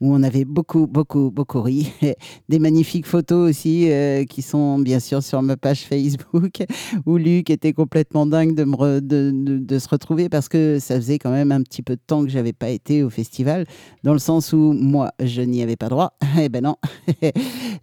où 0.00 0.12
on 0.12 0.22
avait 0.24 0.44
beaucoup, 0.44 0.88
beaucoup, 0.88 1.30
beaucoup 1.30 1.62
ri. 1.62 1.92
Des 2.48 2.58
magnifiques 2.58 3.06
photos 3.06 3.48
aussi 3.48 3.90
euh, 3.90 4.24
qui 4.24 4.42
sont 4.42 4.80
bien 4.80 4.98
sûr 4.98 5.22
sur 5.22 5.40
ma 5.42 5.56
page 5.56 5.82
Facebook 5.82 6.64
où 7.06 7.16
Luc 7.16 7.50
était 7.50 7.72
complètement 7.72 8.26
dingue 8.26 8.54
de, 8.54 8.64
me 8.64 9.00
de 9.00 9.75
se 9.78 9.88
retrouver 9.88 10.28
parce 10.28 10.48
que 10.48 10.78
ça 10.78 10.96
faisait 10.96 11.18
quand 11.18 11.30
même 11.30 11.52
un 11.52 11.62
petit 11.62 11.82
peu 11.82 11.96
de 11.96 12.00
temps 12.06 12.24
que 12.24 12.30
j'avais 12.30 12.52
pas 12.52 12.70
été 12.70 13.02
au 13.02 13.10
festival 13.10 13.66
dans 14.02 14.12
le 14.12 14.18
sens 14.18 14.52
où 14.52 14.72
moi 14.72 15.10
je 15.22 15.42
n'y 15.42 15.62
avais 15.62 15.76
pas 15.76 15.88
droit. 15.88 16.12
Eh 16.38 16.50
ben 16.50 16.62
non, 16.62 16.76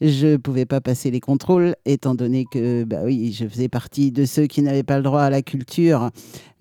je 0.02 0.38
pouvais 0.38 0.66
pas 0.66 0.80
passer 0.80 1.10
les 1.10 1.20
contrôles 1.20 1.76
étant 1.86 2.14
donné 2.14 2.46
que 2.46 2.84
bah 2.84 3.00
oui, 3.04 3.36
je 3.38 3.48
faisais 3.48 3.68
partie 3.68 4.12
de 4.12 4.26
ceux 4.26 4.46
qui 4.46 4.62
n'avaient 4.62 4.84
pas 4.84 4.98
le 4.98 5.04
droit 5.04 5.22
à 5.22 5.30
la 5.32 5.42
culture 5.42 6.12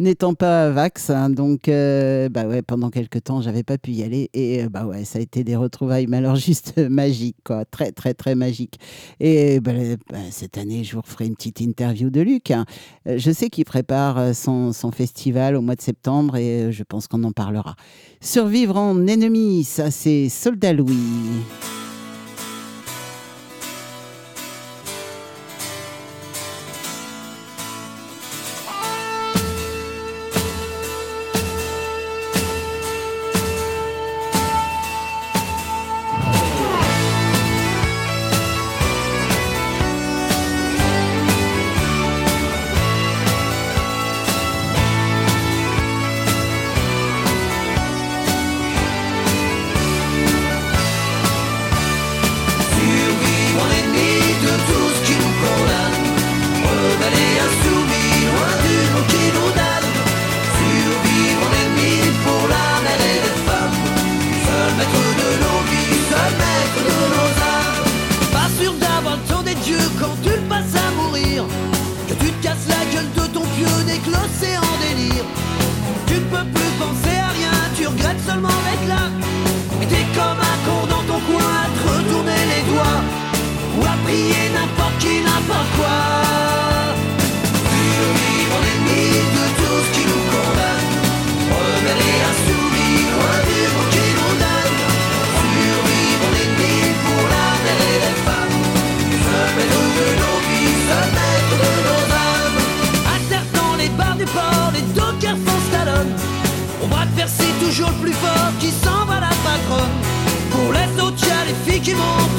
n'étant 0.02 0.34
pas 0.34 0.70
vax, 0.70 1.10
hein, 1.10 1.30
donc 1.30 1.68
euh, 1.68 2.28
bah 2.28 2.44
ouais, 2.46 2.60
pendant 2.62 2.90
quelques 2.90 3.24
temps, 3.24 3.40
j'avais 3.40 3.62
pas 3.62 3.78
pu 3.78 3.92
y 3.92 4.02
aller 4.02 4.28
et 4.34 4.64
euh, 4.64 4.68
bah 4.68 4.84
ouais, 4.84 5.04
ça 5.04 5.18
a 5.18 5.22
été 5.22 5.44
des 5.44 5.56
retrouvailles, 5.56 6.06
mais 6.08 6.18
alors 6.18 6.36
juste 6.36 6.78
magiques, 6.78 7.36
quoi, 7.44 7.64
très 7.64 7.92
très 7.92 8.12
très 8.12 8.34
magiques. 8.34 8.78
Et 9.20 9.60
bah, 9.60 9.72
bah, 10.10 10.18
cette 10.30 10.58
année, 10.58 10.84
je 10.84 10.94
vous 10.96 11.02
referai 11.02 11.26
une 11.26 11.36
petite 11.36 11.60
interview 11.60 12.10
de 12.10 12.20
Luc. 12.20 12.50
Hein. 12.50 12.66
Euh, 13.06 13.16
je 13.18 13.30
sais 13.30 13.48
qu'il 13.48 13.64
prépare 13.64 14.34
son, 14.34 14.72
son, 14.72 14.90
festival 14.90 15.56
au 15.56 15.62
mois 15.62 15.74
de 15.74 15.80
septembre 15.80 16.36
et 16.36 16.70
je 16.70 16.82
pense 16.82 17.06
qu'on 17.06 17.22
en 17.24 17.32
parlera. 17.32 17.76
Survivre 18.20 18.76
en 18.76 19.06
ennemi, 19.06 19.64
ça 19.64 19.90
c'est 19.90 20.28
Soldat 20.28 20.72
Louis. 20.74 20.96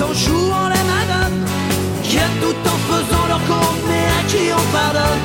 en 0.03 0.13
jouant 0.13 0.67
les 0.69 0.83
madames, 0.93 1.39
y 2.03 2.17
a 2.17 2.29
tout 2.41 2.69
en 2.73 2.77
faisant 2.89 3.27
leur 3.27 3.43
compte, 3.51 3.81
mais 3.87 4.05
à 4.17 4.21
qui 4.29 4.43
on 4.51 4.65
pardonne? 4.77 5.23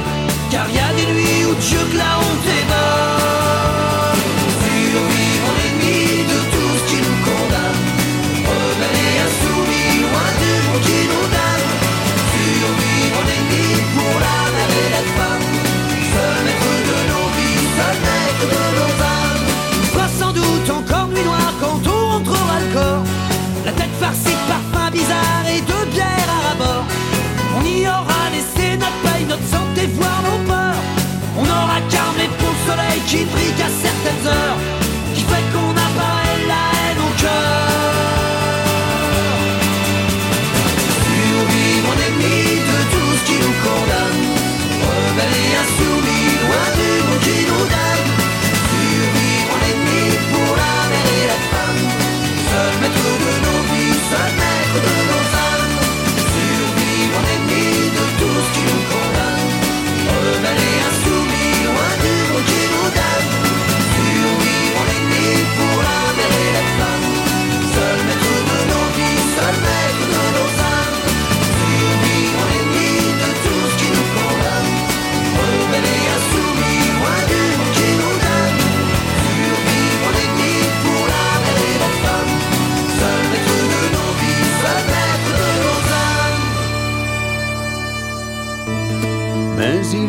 Car 0.50 0.66
il 0.68 0.76
y 0.76 0.78
a 0.78 0.92
des 0.94 1.12
nuits 1.12 1.44
où 1.46 1.54
Dieu 1.54 1.80
que 1.90 1.96
la 1.96 2.18
honte 2.18 2.46
est 2.46 2.66
bonne. 2.68 3.17
qui 33.08 33.24
brille. 33.24 33.47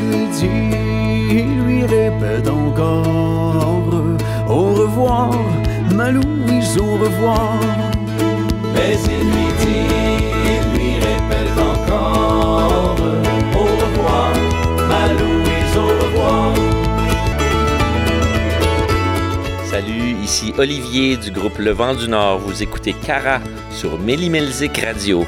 midi, 0.09 0.49
il 1.31 1.63
lui 1.63 1.81
répète 1.85 2.47
encore 2.49 3.85
Au 4.49 4.73
revoir, 4.73 5.31
ma 5.93 6.11
Louise, 6.11 6.77
au 6.77 6.97
revoir. 6.97 7.59
Mais 8.73 8.97
il 9.05 9.25
lui 9.33 9.49
dit, 9.61 9.87
il 10.53 10.63
lui 10.73 10.93
répète 10.95 11.57
encore 11.57 12.95
Au 13.55 13.67
revoir, 13.83 14.33
ma 14.87 15.05
Louise, 15.13 15.75
au 15.77 15.89
revoir. 16.03 16.53
Salut, 19.65 20.15
ici 20.23 20.53
Olivier 20.57 21.17
du 21.17 21.31
groupe 21.31 21.57
Le 21.59 21.71
Vent 21.71 21.93
du 21.93 22.07
Nord. 22.07 22.39
Vous 22.39 22.63
écoutez 22.63 22.93
Cara 22.93 23.39
sur 23.71 23.99
Mélimelzik 23.99 24.77
Radio. 24.79 25.25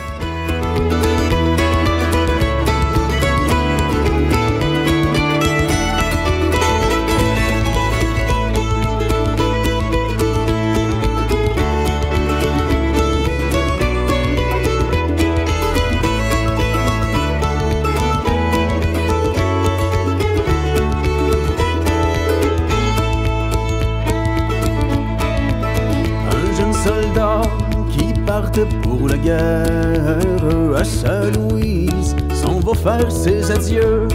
à 29.32 30.84
sa 30.84 31.30
Louise 31.32 32.16
sans 32.34 32.60
va 32.60 32.74
faire 32.74 33.12
ses 33.12 33.52
adieux. 33.52 34.08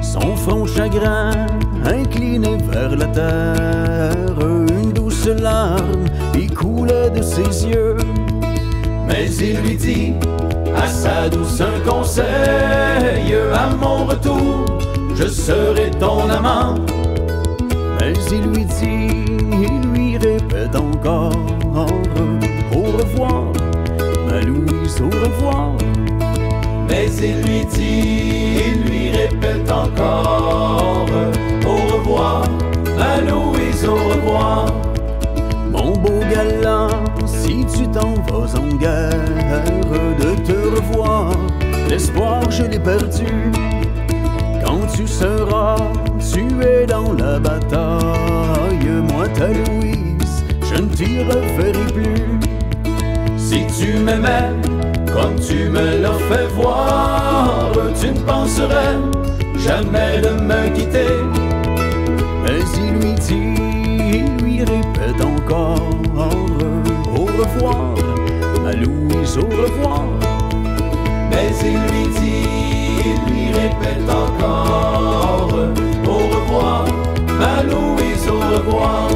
Son 0.00 0.36
front 0.36 0.66
chagrin 0.66 1.32
incliné 1.84 2.56
vers 2.70 2.96
la 2.96 3.06
terre, 3.06 4.38
une 4.40 4.92
douce 4.92 5.26
larme 5.26 6.04
y 6.34 6.46
coulait 6.46 7.10
de 7.10 7.22
ses 7.22 7.66
yeux. 7.66 7.96
Mais 9.06 9.30
il 9.36 9.58
lui 9.60 9.76
dit 9.76 10.14
à 10.76 10.86
sa 10.86 11.28
douce 11.28 11.60
un 11.60 11.90
conseil 11.90 13.34
à 13.54 13.74
mon 13.74 14.06
retour, 14.06 14.66
je 15.14 15.26
serai 15.26 15.90
ton 15.98 16.28
amant. 16.28 16.74
Mais 18.00 18.12
il 18.30 18.42
lui 18.50 18.64
dit, 18.64 19.36
il 19.52 19.90
lui 19.92 20.18
répète 20.18 20.74
encore 20.76 21.41
il 27.22 27.36
lui 27.42 27.64
dit, 27.66 28.62
il 28.66 28.82
lui 28.84 29.10
répète 29.10 29.70
encore 29.70 31.06
Au 31.64 31.96
revoir, 31.96 32.44
allô 32.98 33.52
et 33.56 33.86
au 33.86 33.94
revoir. 33.94 34.66
Mon 35.70 35.92
beau 35.92 36.20
galant, 36.30 36.88
si 37.24 37.64
tu 37.66 37.86
t'en 37.88 38.14
vas 38.28 38.58
en 38.58 38.74
guerre, 38.76 39.64
de 40.18 40.34
te 40.44 40.52
revoir, 40.76 41.32
l'espoir 41.88 42.50
je 42.50 42.64
l'ai 42.64 42.80
perdu. 42.80 43.52
Quand 44.64 44.86
tu 44.94 45.06
seras 45.06 45.76
tué 46.18 46.86
dans 46.86 47.12
la 47.12 47.38
bataille, 47.38 48.88
moi 49.12 49.28
ta 49.28 49.48
Louise, 49.48 50.44
je 50.62 50.82
ne 50.82 50.88
t'y 50.88 51.18
reverrai 51.24 51.92
plus. 51.92 52.40
Si 53.36 53.66
tu 53.78 53.98
m'aimais, 53.98 54.50
comme 55.12 55.38
tu 55.38 55.68
me 55.68 55.98
l'as 56.00 56.18
fait 56.28 56.46
voir, 56.54 57.70
tu 58.00 58.08
ne 58.08 58.20
penserais 58.20 58.96
jamais 59.58 60.20
de 60.20 60.30
me 60.30 60.74
quitter. 60.74 61.18
Mais 62.42 62.60
il 62.76 62.92
lui 63.00 63.14
dit, 63.14 63.54
il 64.12 64.44
lui 64.44 64.58
répète 64.60 65.20
encore 65.24 65.90
Au 67.14 67.24
revoir, 67.24 67.94
ma 68.62 68.72
Louise, 68.72 69.38
au 69.38 69.46
revoir 69.46 70.04
Mais 71.30 71.50
il 71.62 71.78
lui 71.92 72.08
dit, 72.18 72.48
il 73.04 73.32
lui 73.32 73.46
répète 73.52 74.08
encore 74.08 75.54
Au 76.06 76.18
revoir, 76.34 76.86
ma 77.38 77.62
Louise, 77.62 78.28
au 78.28 78.40
revoir 78.56 79.08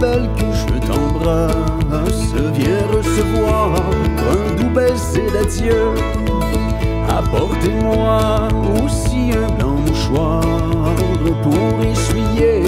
la 0.00 0.06
belle 0.06 0.28
que 0.36 0.44
je 0.52 0.86
t'embrasse 0.86 2.34
Viens 2.54 2.86
recevoir 2.96 3.72
un 4.32 4.56
doux 4.56 4.70
baiser 4.70 5.26
d'adieu. 5.32 5.94
Apportez-moi 7.08 8.48
aussi 8.82 9.32
un 9.32 9.52
blanc 9.54 9.76
mouchoir 9.86 10.42
Pour 11.42 11.84
essuyer 11.84 12.62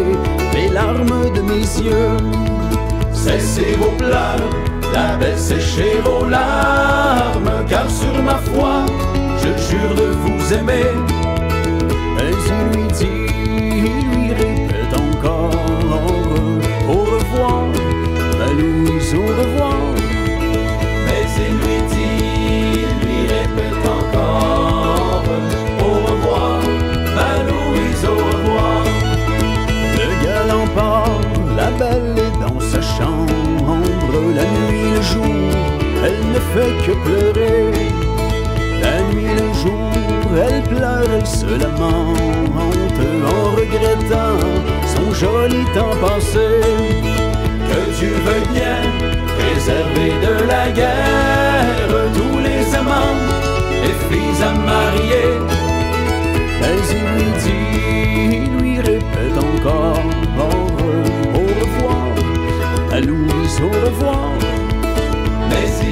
les 0.54 0.68
larmes 0.68 1.30
de 1.34 1.40
mes 1.42 1.88
yeux. 1.88 2.16
Cessez 3.12 3.76
vos 3.78 3.92
pleurs, 3.96 4.50
la 4.92 5.36
séchez 5.36 6.00
vos 6.04 6.26
larmes 6.28 7.50
Car 7.68 7.88
sur 7.88 8.22
ma 8.22 8.36
foi, 8.36 8.84
je 9.38 9.62
jure 9.70 9.94
de 9.94 10.10
vous 10.22 10.52
aimer. 10.54 10.90
Mais 12.16 12.30
il 12.46 12.78
lui 12.78 12.88
dit, 12.92 13.21
ne 36.32 36.40
fait 36.52 36.74
que 36.84 36.92
pleurer 37.04 37.72
la 38.82 38.96
nuit, 39.12 39.34
le 39.40 39.48
jour, 39.62 39.90
elle 40.36 40.62
pleure, 40.62 41.08
elle 41.14 41.26
se 41.26 41.46
lamente 41.46 43.00
en 43.34 43.44
regrettant 43.56 44.38
son 44.94 45.12
joli 45.12 45.64
temps 45.74 45.96
passé. 46.00 46.48
Que 47.68 47.80
Dieu 47.98 48.14
veuille 48.26 48.48
bien 48.52 48.80
préserver 49.38 50.12
de 50.26 50.34
la 50.46 50.70
guerre 50.70 51.62
tous 52.14 52.38
les 52.38 52.74
amants 52.74 53.20
et 53.84 53.94
filles 54.08 54.42
à 54.42 54.52
marier. 54.70 55.28
Mais 56.60 56.80
il 56.96 57.04
lui 57.14 57.30
dit, 57.44 58.38
il 58.42 58.50
lui 58.58 58.76
répète 58.80 59.38
encore 59.38 60.02
au 60.38 60.50
revoir, 61.60 62.08
à 62.90 63.00
Louise, 63.00 63.60
au 63.62 63.86
revoir. 63.86 64.30
Mais 65.48 65.68
il 65.82 65.91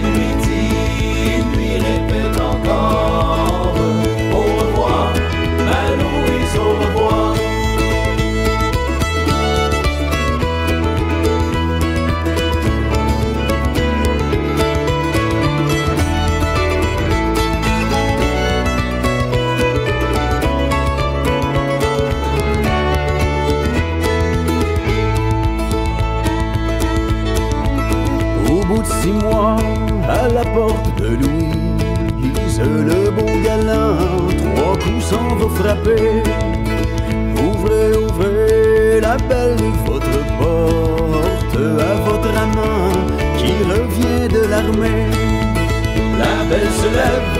s'en 35.10 35.34
va 35.40 35.48
frapper. 35.60 36.22
Ouvrez, 37.46 37.90
ouvrez 38.04 39.00
la 39.00 39.16
belle 39.28 39.56
votre 39.86 40.18
porte 40.38 41.56
à 41.90 41.92
votre 42.08 42.32
amant 42.46 42.92
qui 43.38 43.52
revient 43.72 44.28
de 44.36 44.42
l'armée. 44.52 45.06
La 46.22 46.34
belle 46.48 46.72
se 46.80 46.88
lève 46.98 47.30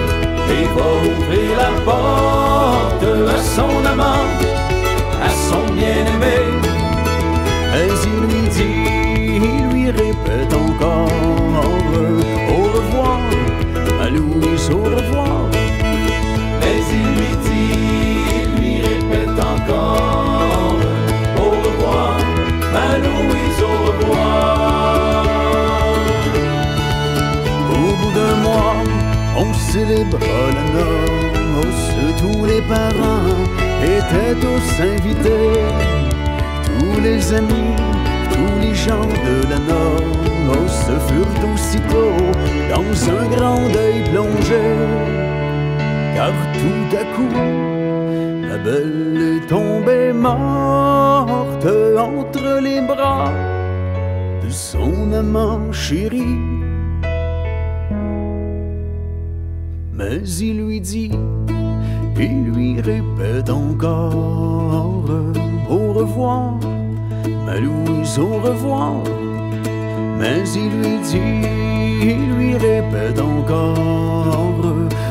et 0.54 0.66
va 0.76 0.88
ouvrir 1.10 1.50
la 1.62 1.72
porte 1.88 3.08
à 3.36 3.38
son 3.56 3.72
amant, 3.92 4.26
à 5.26 5.30
son 5.48 5.64
bien-aimé. 5.78 6.38
Mais 7.72 7.90
il 8.10 8.18
lui 8.30 8.44
dit, 8.56 8.80
il 9.46 9.68
lui 9.72 9.90
répète 9.90 10.52
encore 10.54 11.39
on 29.70 29.72
célèbre 29.72 30.18
la 30.18 30.64
noce 31.54 32.16
Tous 32.18 32.44
les 32.44 32.62
parents 32.62 33.26
étaient 33.82 34.34
tous 34.40 34.82
invités 34.82 35.60
tous 36.78 37.00
les 37.00 37.32
amis, 37.32 37.76
tous 38.32 38.60
les 38.60 38.74
gens 38.74 39.06
de 39.06 39.48
la 39.50 39.58
noce 39.58 40.90
furent 41.08 41.52
aussitôt 41.52 42.16
dans 42.70 43.10
un 43.10 43.26
grand 43.36 43.68
deuil 43.72 44.02
plongé. 44.10 44.62
Car 46.14 46.32
tout 46.60 46.96
à 46.96 47.04
coup, 47.14 48.48
la 48.48 48.58
belle 48.58 49.36
est 49.36 49.46
tombée 49.46 50.12
morte 50.12 51.66
entre 51.98 52.60
les 52.62 52.80
bras 52.80 53.32
de 54.42 54.50
son 54.50 55.12
amant 55.12 55.72
chéri. 55.72 56.38
Mais 60.00 60.22
il 60.40 60.56
lui 60.56 60.80
dit, 60.80 61.10
il 62.18 62.44
lui 62.44 62.80
répète 62.80 63.50
encore 63.50 65.04
au 65.68 65.92
revoir, 65.92 66.54
ma 67.44 67.60
Louise, 67.60 68.18
au 68.18 68.38
revoir. 68.38 68.94
Mais 70.18 70.42
il 70.56 70.70
lui 70.80 70.98
dit, 71.04 71.46
il 72.00 72.34
lui 72.34 72.52
répète 72.54 73.20
encore 73.20 74.64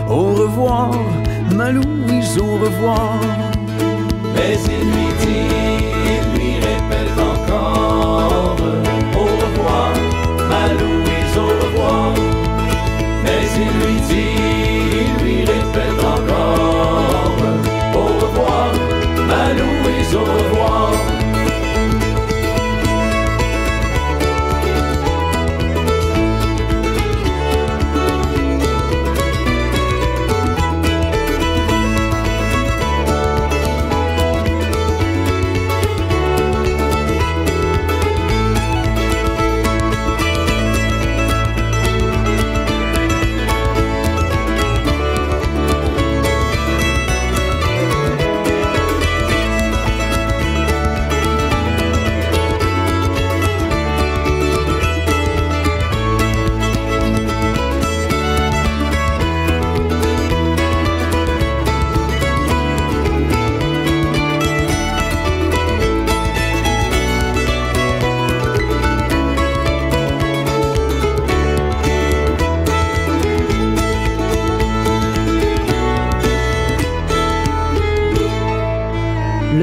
au 0.09 0.33
revoir, 0.33 0.89
ma 1.55 1.69
Louise, 1.69 2.39
au 2.39 2.57
revoir. 2.57 3.19
Mais 4.33 4.57
il 4.65 4.85
lui 4.89 5.09
dit, 5.21 5.49
il 6.15 6.23
lui 6.33 6.53
répète 6.55 7.19
encore 7.31 8.55
au 9.13 9.27
revoir, 9.43 9.93
ma 10.49 10.65
Louise, 10.73 11.37
au 11.37 11.49
revoir. 11.63 12.11
Mais 13.23 13.43
il 13.55 13.71
lui 13.85 14.01
dit, 14.09 14.28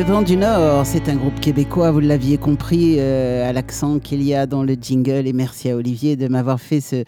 Vent 0.06 0.22
du 0.22 0.36
Nord, 0.36 0.86
c'est 0.86 1.08
un 1.08 1.16
groupe 1.16 1.40
québécois, 1.40 1.90
vous 1.90 1.98
l'aviez 1.98 2.38
compris 2.38 2.94
euh, 3.00 3.50
à 3.50 3.52
l'accent 3.52 3.98
qu'il 3.98 4.22
y 4.22 4.34
a 4.34 4.46
dans 4.46 4.62
le 4.62 4.74
jingle. 4.80 5.26
Et 5.26 5.32
merci 5.32 5.68
à 5.68 5.74
Olivier 5.74 6.14
de 6.14 6.28
m'avoir 6.28 6.60
fait 6.60 6.80
ce, 6.80 7.02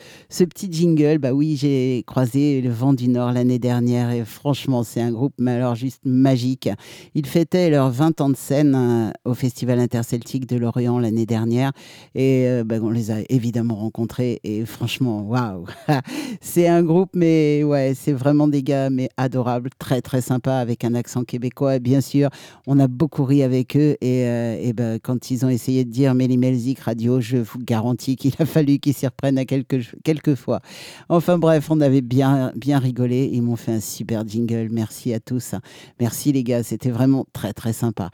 petit 0.44 0.68
jingle. 0.68 1.18
Bah 1.18 1.32
oui, 1.32 1.56
j'ai 1.56 2.02
croisé 2.08 2.60
le 2.60 2.70
Vent 2.70 2.94
du 2.94 3.08
Nord 3.08 3.30
l'année 3.30 3.60
dernière 3.60 4.10
et 4.10 4.24
franchement, 4.24 4.82
c'est 4.82 5.00
un 5.00 5.12
groupe 5.12 5.32
mais 5.38 5.52
alors 5.52 5.76
juste 5.76 6.00
magique. 6.06 6.68
Ils 7.14 7.26
fêtaient 7.26 7.70
leurs 7.70 7.90
20 7.90 8.20
ans 8.20 8.30
de 8.30 8.36
scène 8.36 8.74
euh, 8.74 9.30
au 9.30 9.34
Festival 9.34 9.78
interceltique 9.78 10.48
de 10.48 10.56
Lorient 10.56 10.98
l'année 10.98 11.26
dernière 11.26 11.70
et 12.16 12.48
euh, 12.48 12.64
bah, 12.64 12.78
on 12.82 12.90
les 12.90 13.12
a 13.12 13.18
évidemment 13.28 13.76
rencontrés 13.76 14.40
et 14.42 14.66
franchement, 14.66 15.22
waouh, 15.22 15.66
c'est 16.40 16.66
un 16.66 16.82
groupe 16.82 17.10
mais 17.14 17.62
ouais, 17.62 17.92
c'est 17.94 18.12
vraiment 18.12 18.48
des 18.48 18.64
gars 18.64 18.90
mais 18.90 19.08
adorables, 19.16 19.70
très 19.78 20.02
très 20.02 20.20
sympas 20.20 20.58
avec 20.58 20.84
un 20.84 20.96
accent 20.96 21.22
québécois 21.22 21.78
bien 21.78 22.00
sûr, 22.00 22.28
on 22.66 22.80
a 22.80 22.87
beaucoup 22.88 23.24
ri 23.24 23.42
avec 23.42 23.76
eux 23.76 23.96
et, 24.00 24.24
euh, 24.24 24.58
et 24.60 24.72
ben, 24.72 24.98
quand 24.98 25.30
ils 25.30 25.44
ont 25.44 25.48
essayé 25.48 25.84
de 25.84 25.90
dire 25.90 26.14
Méli 26.14 26.38
Melzik 26.38 26.80
Radio, 26.80 27.20
je 27.20 27.36
vous 27.36 27.58
garantis 27.58 28.16
qu'il 28.16 28.34
a 28.38 28.46
fallu 28.46 28.78
qu'ils 28.78 28.94
s'y 28.94 29.06
reprennent 29.06 29.38
à 29.38 29.44
quelques, 29.44 29.94
quelques 30.04 30.34
fois. 30.34 30.60
Enfin 31.08 31.38
bref, 31.38 31.70
on 31.70 31.80
avait 31.80 32.00
bien, 32.00 32.52
bien 32.56 32.78
rigolé. 32.78 33.30
Ils 33.32 33.42
m'ont 33.42 33.56
fait 33.56 33.72
un 33.72 33.80
super 33.80 34.26
jingle. 34.26 34.68
Merci 34.70 35.12
à 35.14 35.20
tous. 35.20 35.54
Merci 36.00 36.32
les 36.32 36.42
gars, 36.42 36.62
c'était 36.62 36.90
vraiment 36.90 37.26
très 37.32 37.52
très 37.52 37.72
sympa. 37.72 38.10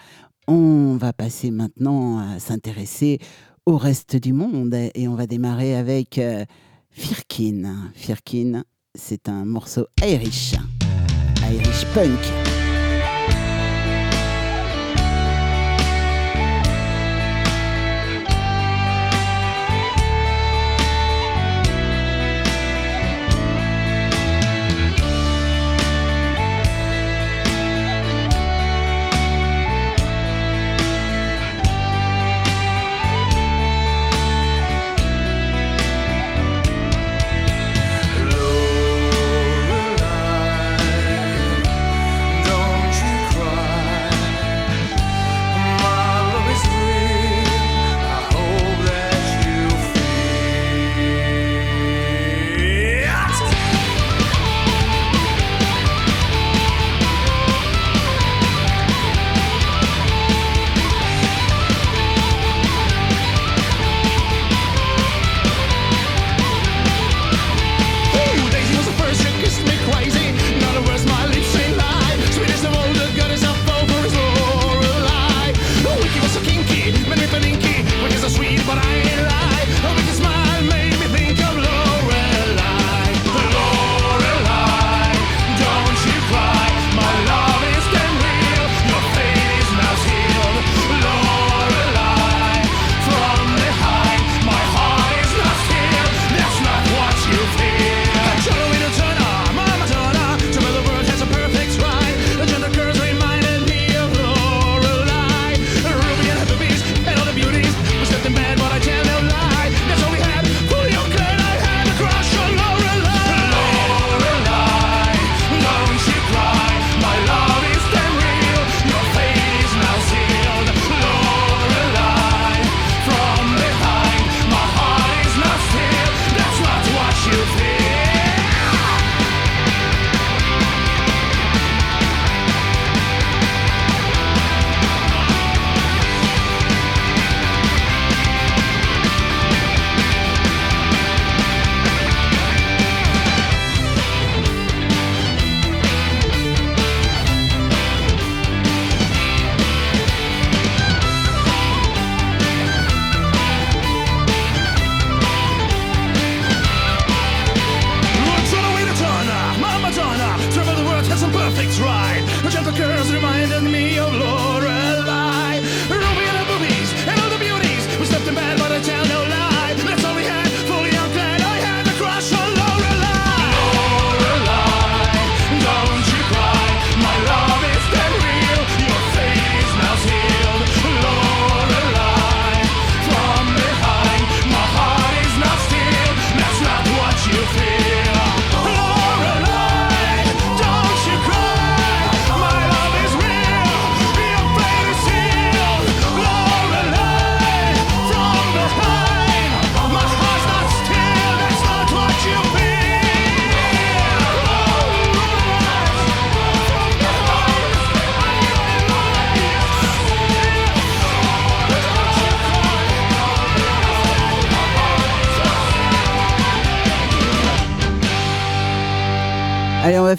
On 0.46 0.96
va 0.96 1.12
passer 1.12 1.50
maintenant 1.50 2.18
à 2.18 2.38
s'intéresser 2.38 3.18
au 3.66 3.78
reste 3.78 4.16
du 4.16 4.32
monde 4.32 4.74
et 4.74 5.08
on 5.08 5.14
va 5.14 5.26
démarrer 5.26 5.74
avec 5.74 6.18
euh, 6.18 6.44
Firkin. 6.90 7.90
Firkin, 7.94 8.64
c'est 8.94 9.28
un 9.28 9.44
morceau 9.44 9.86
Irish. 10.02 10.54
Irish 11.50 11.86
punk. 11.94 12.63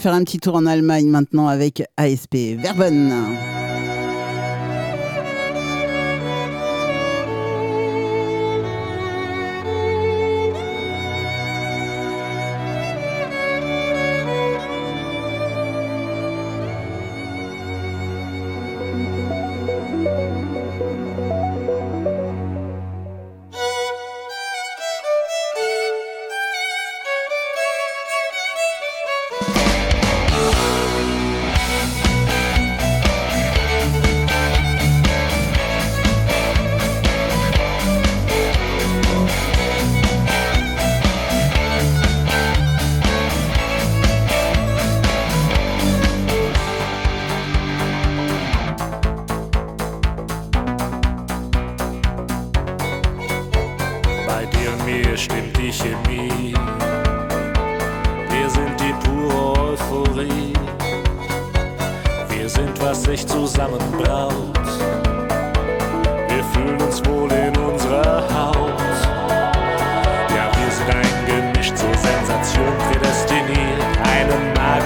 Faire 0.05 0.13
un 0.13 0.23
petit 0.23 0.37
tour 0.37 0.53
en 0.53 0.67
Allemagne 0.67 1.07
maintenant 1.07 1.47
avec 1.47 1.81
ASP 1.97 2.35
Verben. 2.59 3.54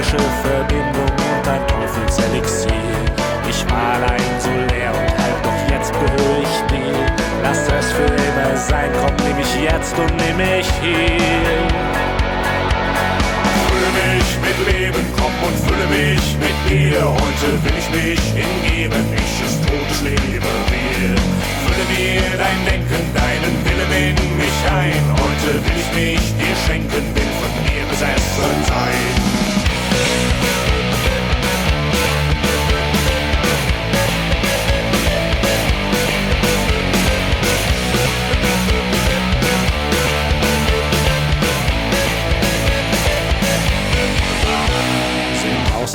Magische 0.10 0.30
Verbindung 0.42 1.06
und 1.06 1.48
ein 1.48 1.68
Teufelselixier. 1.68 2.72
Ich 3.50 3.66
mal 3.66 4.04
ein 4.04 4.40
so 4.40 4.50
leer 4.50 4.92
und 4.92 5.12
halt 5.18 5.40
doch 5.44 5.72
jetzt 5.72 5.92
gehöre 5.94 6.42
ich 6.42 6.56
dir. 6.72 7.06
Lass 7.44 7.68
es 7.68 7.92
für 7.92 8.06
immer 8.06 8.58
sein, 8.58 8.90
komm, 9.02 9.16
nimm 9.26 9.38
mich 9.38 9.56
jetzt 9.62 9.98
und 9.98 10.16
nimm 10.18 10.38
mich 10.38 10.68
hier. 10.82 11.62
Fülle 13.66 13.92
mich 14.02 14.30
mit 14.46 14.58
Leben, 14.74 15.06
komm 15.18 15.34
und 15.48 15.58
fülle 15.66 15.88
mich 15.88 16.38
mit 16.40 16.58
dir. 16.70 17.02
Heute 17.06 17.48
will 17.64 17.78
ich 17.78 17.90
mich 17.90 18.22
hingeben, 18.34 19.06
ich 19.14 19.46
ist 19.46 19.62
tot, 19.66 19.88
ich 19.92 20.02
lebe 20.02 20.52
wir. 20.70 21.16
Fülle 21.66 21.86
mir 21.94 22.38
dein 22.38 22.60
Denken, 22.66 23.04
deinen 23.14 23.56
Willen 23.66 24.18
in 24.18 24.38
mich 24.38 24.60
ein. 24.72 25.04
Heute 25.18 25.54
will 25.64 25.78
ich 25.78 25.92
mich 25.96 26.34
dir 26.38 26.56
schenken, 26.68 27.16
will 27.16 27.32
von 27.42 27.54
dir 27.66 27.84
besessen 27.90 28.66
sein. 28.68 29.59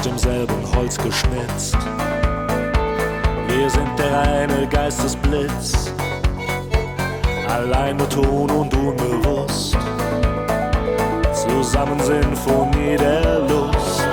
Demselben 0.05 0.55
Holz 0.75 0.99
geschnitzt. 0.99 1.77
Wir 3.49 3.71
sind 3.71 3.99
der 3.99 4.13
reine 4.13 4.67
Geistesblitz, 4.69 5.93
allein 7.49 7.99
Ton 8.11 8.51
und 8.51 8.75
unbewusst. 8.75 9.77
Zusammen 11.33 11.99
Sinfonie 12.01 12.97
der 12.97 13.41
Lust. 13.41 14.07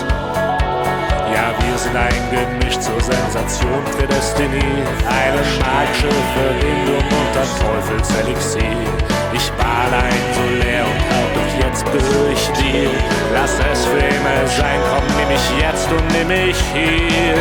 Ja, 1.34 1.52
wir 1.60 1.78
sind 1.78 1.96
ein 1.96 2.22
Gemisch 2.32 2.80
zur 2.80 3.00
Sensation 3.02 3.84
prädestiniert. 3.98 4.88
Eine 5.08 5.42
magische 5.60 6.10
Verbindung 6.34 7.04
und 7.04 7.38
ein 7.38 7.50
Teufelselixier. 7.60 9.11
Ich 9.34 9.50
war 9.58 9.86
allein 9.86 10.22
so 10.36 10.44
leer 10.60 10.84
und 10.84 11.02
hab 11.10 11.28
doch 11.34 11.52
jetzt 11.64 11.86
ich 12.34 12.46
dir. 12.60 12.90
Lass 13.34 13.54
es 13.72 13.86
für 13.86 13.98
immer 13.98 14.48
sein, 14.58 14.80
komm, 14.90 15.06
nimm 15.18 15.30
mich 15.30 15.48
jetzt 15.60 15.90
und 15.90 16.06
nimm 16.12 16.28
mich 16.28 16.58
hier. 16.74 17.36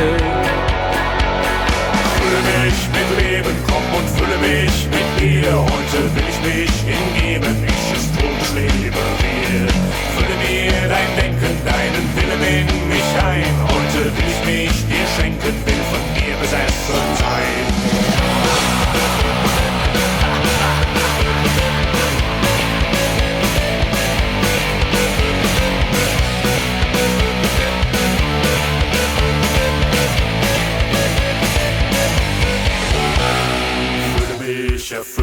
Fülle 2.15 2.41
mich 2.47 2.79
mit 2.95 3.09
Leben, 3.19 3.57
komm 3.67 3.87
und 3.99 4.09
fülle 4.17 4.39
mich 4.39 4.87
mit 4.87 5.09
dir. 5.19 5.51
Heute 5.51 5.99
will 6.15 6.29
ich 6.31 6.41
mich 6.47 6.75
hingeben, 6.87 7.57
ich 7.67 7.97
ist 7.97 8.15
tot, 8.15 8.39
ich 8.41 8.53
lebe 8.55 9.03
wir. 9.21 9.67
Fülle 10.15 10.37
mir 10.47 10.89
dein 10.89 11.11
Denken, 11.19 11.55
deinen 11.67 12.07
Willen 12.15 12.43
in 12.55 12.89
mich 12.89 13.11
ein. 13.19 13.51
Heute 13.67 14.05
will 14.15 14.29
ich 14.31 14.43
mich 14.47 14.87
dir 14.87 15.07
schenken, 15.19 15.55
will 15.67 15.83
von 15.91 16.05
dir 16.15 16.37
besessen 16.39 17.03
sein. 17.19 18.10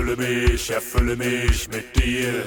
Erfülle 0.08 0.16
mich, 0.16 0.70
erfülle 0.70 1.16
mich 1.18 1.68
mit 1.70 1.96
dir. 1.96 2.44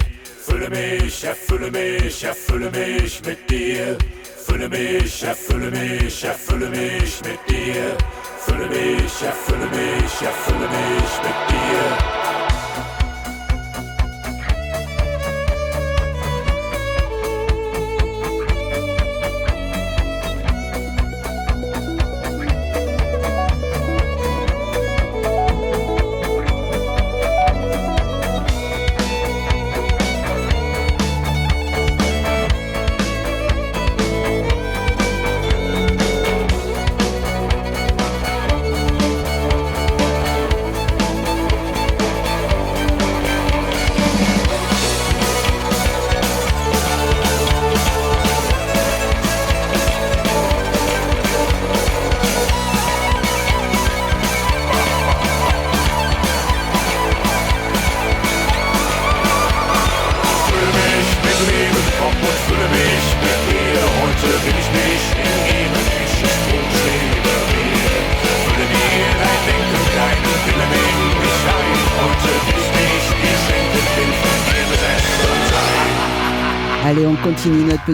Fülle 0.47 0.71
mich, 0.71 1.25
erfülle 1.25 1.71
mich, 1.71 2.25
erfülle 2.25 2.71
mich 2.71 3.23
mit 3.25 3.51
dir. 3.51 3.99
Fülle 4.47 4.69
mich, 4.69 5.23
erfülle 5.23 5.71
mich, 5.71 6.25
erfülle 6.25 6.71
mich 6.71 7.21
mit 7.23 7.39
dir. 7.49 7.97
Fülle 8.39 8.67
mich, 8.67 9.23
erfülle 9.23 9.67
mich, 9.67 10.23
erfülle 10.23 10.69
mich 10.69 11.23
mit 11.23 11.51
dir. 11.51 12.50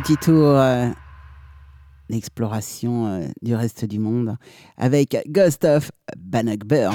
Petit 0.01 0.19
tour 0.19 0.59
euh, 0.59 0.91
d'exploration 2.11 3.07
euh, 3.07 3.29
du 3.41 3.55
reste 3.55 3.87
du 3.87 3.99
monde 3.99 4.37
avec 4.77 5.17
Ghost 5.27 5.65
of 5.65 5.91
Bannockburn. 6.19 6.95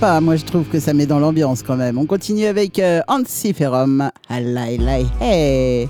Moi, 0.00 0.36
je 0.36 0.44
trouve 0.44 0.64
que 0.64 0.78
ça 0.78 0.94
met 0.94 1.06
dans 1.06 1.18
l'ambiance 1.18 1.62
quand 1.62 1.76
même. 1.76 1.98
On 1.98 2.06
continue 2.06 2.44
avec 2.44 2.78
euh, 2.78 3.00
Ansi 3.08 3.52
hey. 5.20 5.88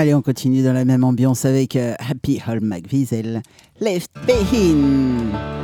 Allez, 0.00 0.14
on 0.14 0.22
continue 0.22 0.62
dans 0.62 0.72
la 0.72 0.86
même 0.86 1.04
ambiance 1.04 1.44
avec 1.44 1.76
euh, 1.76 1.92
Happy 1.98 2.40
Hall 2.48 2.60
McViesel, 2.62 3.42
Left 3.80 4.10
Behind. 4.26 5.59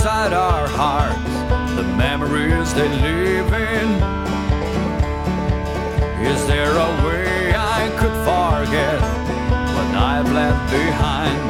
Inside 0.00 0.32
our 0.32 0.66
hearts, 0.66 1.76
the 1.76 1.82
memories 1.82 2.72
they 2.72 2.88
live 2.88 3.52
in. 3.52 3.88
Is 6.24 6.46
there 6.46 6.72
a 6.72 6.90
way 7.04 7.52
I 7.54 7.92
could 8.00 8.16
forget 8.24 8.98
what 9.76 9.90
I've 9.94 10.32
left 10.32 10.72
behind? 10.72 11.40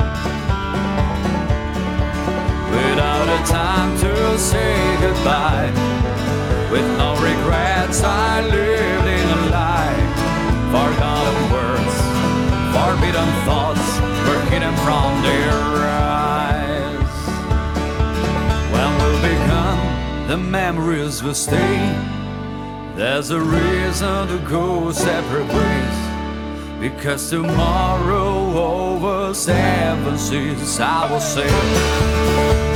Without 2.75 3.29
a 3.39 3.41
time 3.47 3.97
to 4.01 4.37
say 4.37 4.75
goodbye, 4.99 5.71
with 6.73 6.89
no 6.99 7.15
regrets, 7.23 8.03
I 8.03 8.41
lived 8.41 9.07
in 9.07 9.27
a 9.39 9.43
lie. 9.55 10.03
Forgotten 10.75 11.39
words, 11.55 11.95
forbidden 12.75 13.31
thoughts 13.47 13.87
were 14.27 14.43
hidden 14.51 14.75
from 14.79 15.23
their 15.23 15.60
the 20.31 20.36
memories 20.36 21.24
will 21.24 21.35
stay. 21.35 21.93
There's 22.94 23.31
a 23.31 23.40
reason 23.40 24.28
to 24.28 24.39
go 24.48 24.93
separate 24.93 25.48
ways. 25.48 26.81
Because 26.81 27.28
tomorrow 27.28 28.57
over 28.57 29.35
seven 29.35 30.16
seas 30.16 30.78
I 30.78 31.11
will 31.11 31.19
sail. 31.19 32.70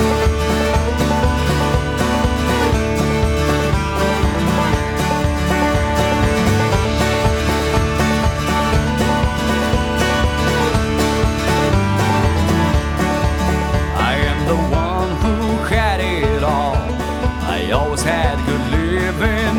Had 18.05 18.37
good 18.45 18.65
living. 18.71 19.59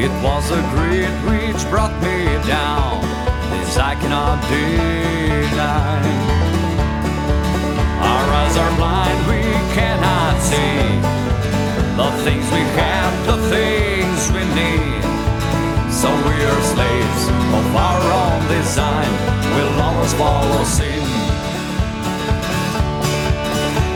It 0.00 0.12
was 0.24 0.50
a 0.50 0.62
greed 0.72 1.12
which 1.28 1.60
brought 1.68 1.92
me 2.00 2.18
down. 2.48 3.02
This 3.50 3.76
I 3.76 3.94
cannot 4.00 4.40
deny. 4.48 6.00
Our 8.00 8.26
eyes 8.40 8.56
are 8.56 8.74
blind, 8.80 9.20
we 9.28 9.42
cannot 9.76 10.34
see 10.40 10.80
the 12.00 12.10
things 12.24 12.46
we 12.56 12.64
have, 12.80 13.12
the 13.26 13.38
things 13.52 14.20
we 14.32 14.44
need. 14.56 15.02
So 15.92 16.08
we 16.08 16.36
are 16.50 16.62
slaves 16.72 17.22
of 17.58 17.66
our 17.76 18.02
own 18.22 18.40
design. 18.48 19.12
We'll 19.54 19.82
always 19.82 20.14
follow 20.14 20.64
sin. 20.64 21.02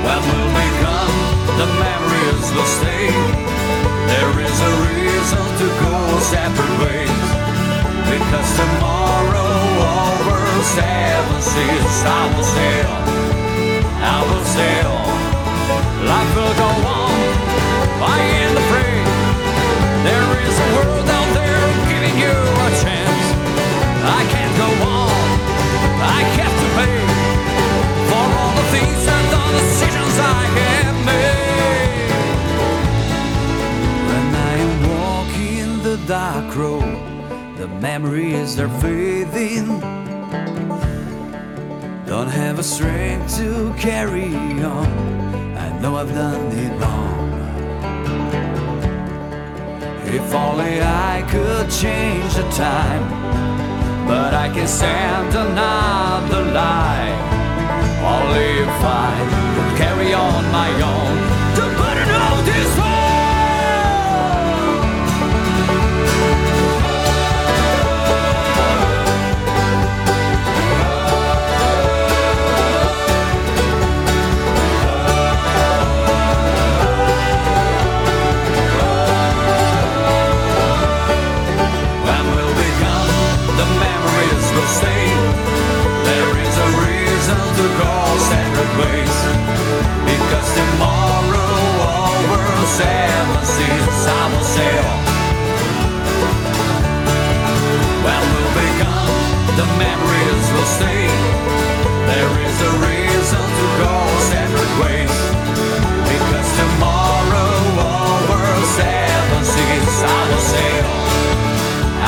When 0.05 0.21
we'll 0.29 0.53
be 0.61 0.82
the 1.59 1.67
memories 1.67 2.47
will 2.55 2.71
stay. 2.79 3.09
There 4.13 4.35
is 4.47 4.57
a 4.61 4.73
reason 4.89 5.45
to 5.61 5.67
go 5.83 5.95
separate 6.33 6.77
ways. 6.83 7.27
Because 8.13 8.49
tomorrow 8.61 9.53
over 9.99 10.41
seven 10.77 11.41
seas 11.41 11.97
I 12.05 12.23
will 12.33 12.49
sail. 12.57 12.93
I 14.15 14.19
will 14.29 14.47
sail. 14.57 14.95
Life 16.11 16.33
will 16.37 16.57
go 16.65 16.71
on. 17.01 17.17
I 18.03 18.19
am 18.45 18.53
afraid. 18.63 19.07
There 20.07 20.31
is 20.47 20.55
a 20.67 20.69
world 20.77 21.09
out 21.19 21.31
there 21.39 21.65
giving 21.91 22.17
you 22.25 22.37
a 22.67 22.71
chance. 22.83 23.27
I 24.19 24.21
can't 24.33 24.55
go 24.59 24.71
on. 24.91 25.23
I 26.03 26.21
have 26.39 26.55
to 26.63 26.69
pay 26.79 26.99
for 28.11 28.27
all 28.39 28.55
the 28.61 28.67
things 28.75 29.03
and 29.17 29.27
the 29.35 29.45
decisions 29.59 30.15
I 30.19 30.43
have 30.59 30.92
dark 36.13 36.55
road, 36.57 37.57
the 37.57 37.67
memories 37.81 38.61
are 38.61 38.69
fading. 38.81 39.81
Don't 42.05 42.29
have 42.29 42.59
a 42.59 42.63
strength 42.63 43.39
to 43.39 43.73
carry 43.79 44.35
on. 44.63 44.89
I 45.57 45.69
know 45.81 45.97
I've 45.97 46.13
done 46.13 46.53
it 46.65 46.73
wrong. 46.83 47.33
If 50.19 50.35
only 50.35 50.83
I 50.83 51.25
could 51.31 51.71
change 51.71 52.35
the 52.35 52.47
time, 52.51 53.05
but 54.07 54.35
I 54.35 54.51
can 54.53 54.69
stand 54.69 55.35
another 55.35 56.45
life. 56.53 57.23
Only 58.15 58.49
if 58.67 58.81
I 59.09 59.15
could 59.55 59.73
carry 59.83 60.13
on 60.13 60.43
my 60.61 60.71
own 60.93 61.17
to 61.57 61.63
burn 61.79 62.09
out 62.21 62.45
this 62.45 62.77
world. 62.77 62.92
Reason 87.33 87.55
to 87.57 87.67
go 87.81 87.95
separate 88.31 88.75
ways. 88.81 89.17
Because 90.05 90.49
tomorrow 90.61 91.55
over 91.89 92.67
seven 92.77 93.45
seas 93.45 94.01
I 94.07 94.23
will 94.33 94.47
sail. 94.57 94.89
When 98.05 98.23
we'll 98.33 98.53
be 98.61 98.69
gone, 98.83 99.17
the 99.61 99.67
memories 99.81 100.47
will 100.55 100.71
stay. 100.77 101.07
There 102.11 102.33
is 102.49 102.57
a 102.71 102.73
reason 102.89 103.45
to 103.59 103.67
go 103.85 103.95
separate 104.33 104.75
ways. 104.83 105.17
Because 106.13 106.49
tomorrow 106.61 107.53
over 107.93 108.43
seven 108.77 109.43
seas 109.55 109.97
I 110.05 110.21
will 110.29 110.45
sail. 110.55 110.89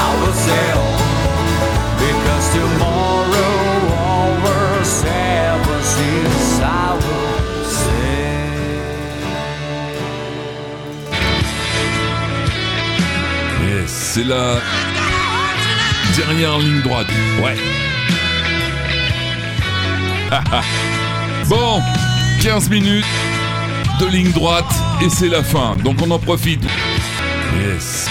I 0.05 0.09
will 0.21 0.37
sail. 0.49 0.83
Because 2.05 2.45
tomorrow 2.53 2.94
c'est 14.15 14.25
la 14.25 14.61
dernière 16.17 16.57
ligne 16.59 16.81
droite. 16.83 17.09
Ouais. 17.43 17.57
bon, 21.49 21.83
15 22.41 22.71
minutes 22.71 23.05
de 23.99 24.07
ligne 24.07 24.31
droite 24.31 24.73
et 25.03 25.09
c'est 25.09 25.29
la 25.29 25.43
fin. 25.43 25.75
Donc 25.83 25.97
on 26.01 26.11
en 26.13 26.21
profite. 26.21 26.63
Yes. 27.59 28.09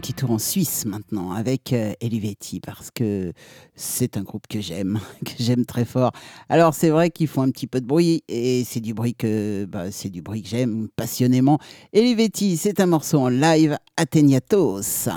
Petit 0.00 0.14
tour 0.14 0.30
en 0.30 0.38
Suisse 0.38 0.86
maintenant 0.86 1.32
avec 1.32 1.72
euh, 1.72 1.92
Elivetti 2.00 2.60
parce 2.60 2.90
que 2.90 3.32
c'est 3.74 4.16
un 4.16 4.22
groupe 4.22 4.46
que 4.48 4.60
j'aime, 4.60 4.98
que 5.24 5.32
j'aime 5.38 5.66
très 5.66 5.84
fort. 5.84 6.12
Alors 6.48 6.74
c'est 6.74 6.88
vrai 6.88 7.10
qu'ils 7.10 7.28
font 7.28 7.42
un 7.42 7.50
petit 7.50 7.66
peu 7.66 7.80
de 7.80 7.86
bruit 7.86 8.24
et 8.28 8.64
c'est 8.64 8.80
du 8.80 8.94
bruit 8.94 9.14
que 9.14 9.66
bah, 9.66 9.90
c'est 9.90 10.08
du 10.08 10.22
bruit 10.22 10.42
que 10.42 10.48
j'aime 10.48 10.88
passionnément. 10.96 11.58
Elivetti, 11.92 12.56
c'est 12.56 12.80
un 12.80 12.86
morceau 12.86 13.20
en 13.20 13.28
live 13.28 13.76
Ateniatos. 13.96 15.08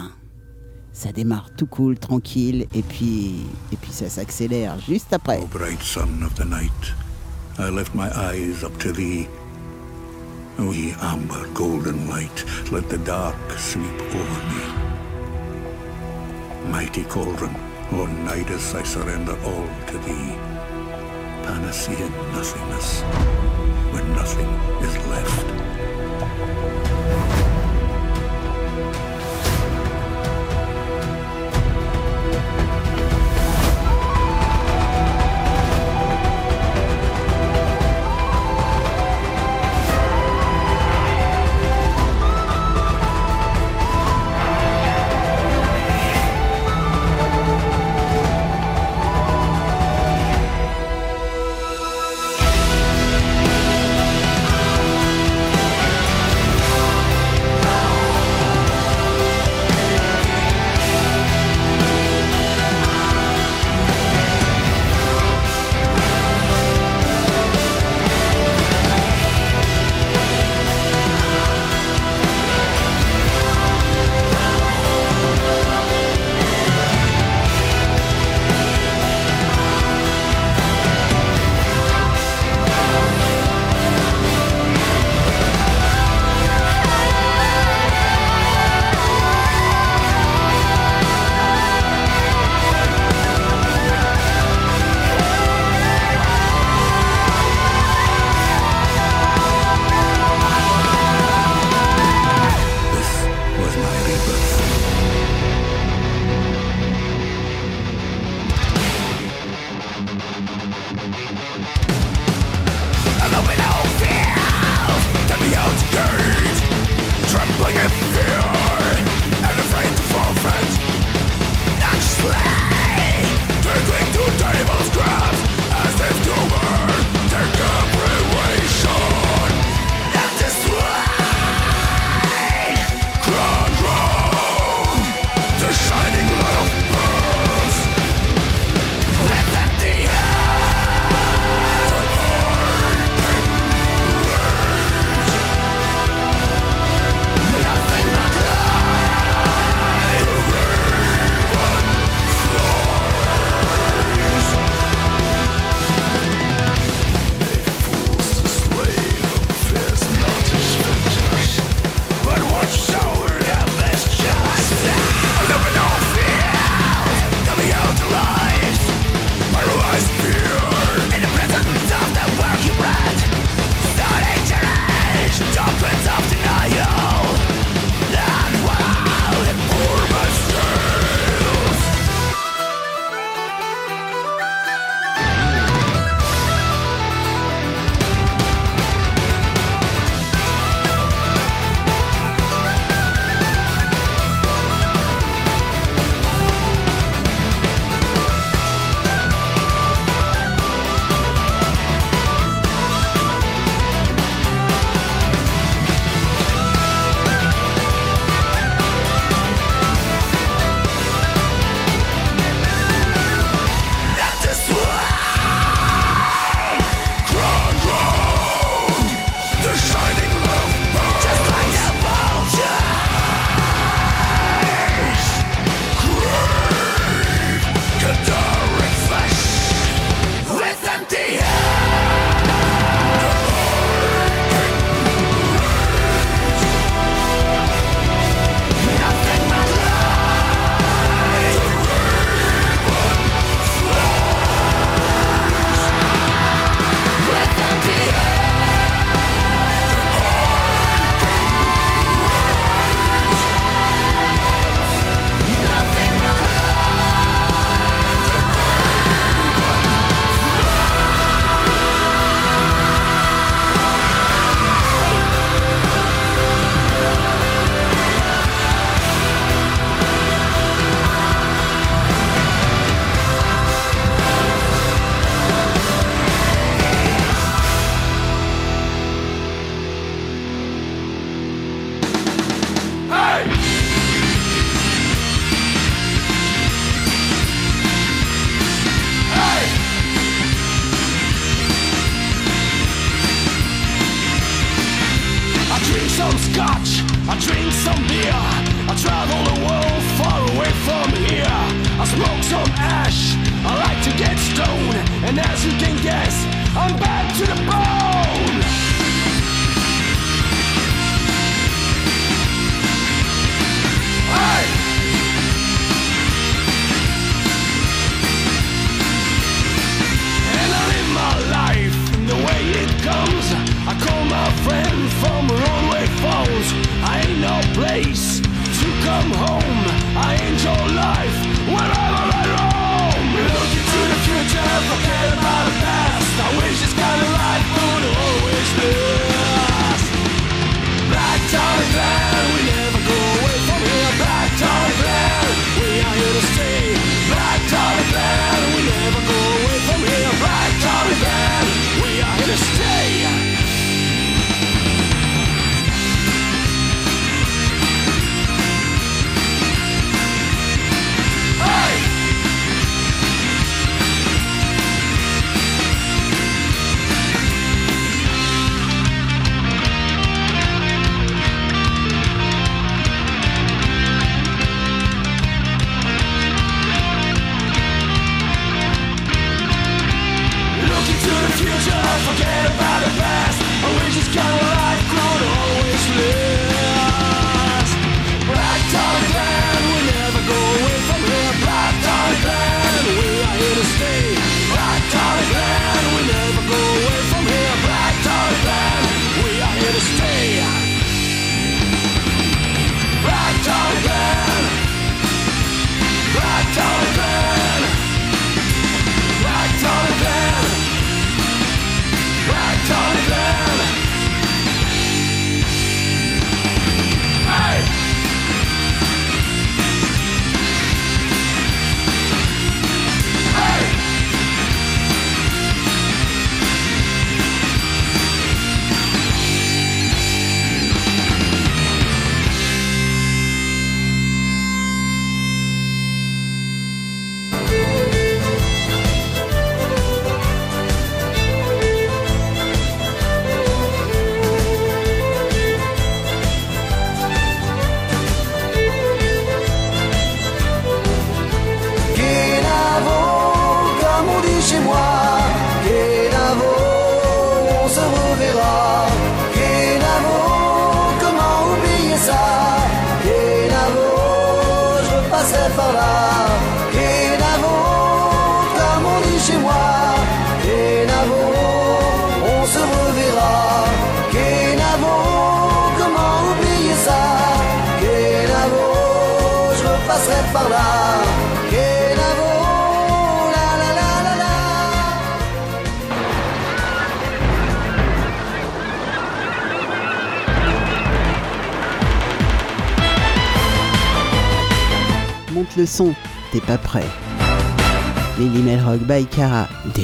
Ça 0.91 1.11
démarre 1.11 1.49
tout 1.55 1.65
cool, 1.65 1.97
tranquille 1.97 2.67
et 2.75 2.83
puis 2.83 3.35
et 3.71 3.77
puis 3.77 3.91
ça 3.91 4.09
s'accélère 4.09 4.77
juste 4.79 5.13
après. 5.13 5.39
O 10.59 10.71
ye 10.71 10.93
amber 11.01 11.47
golden 11.53 12.07
light, 12.07 12.45
let 12.71 12.87
the 12.87 12.99
dark 12.99 13.35
sweep 13.57 14.01
over 14.01 14.41
me. 14.51 14.63
Mighty 16.69 17.03
cauldron, 17.05 17.55
O 17.91 18.05
Nidus, 18.25 18.75
I 18.75 18.83
surrender 18.83 19.37
all 19.45 19.67
to 19.87 19.97
thee. 19.99 20.35
Panacea 21.43 22.09
nothingness, 22.33 23.01
when 23.91 24.07
nothing 24.13 24.49
is 24.85 24.95
left. 25.07 25.62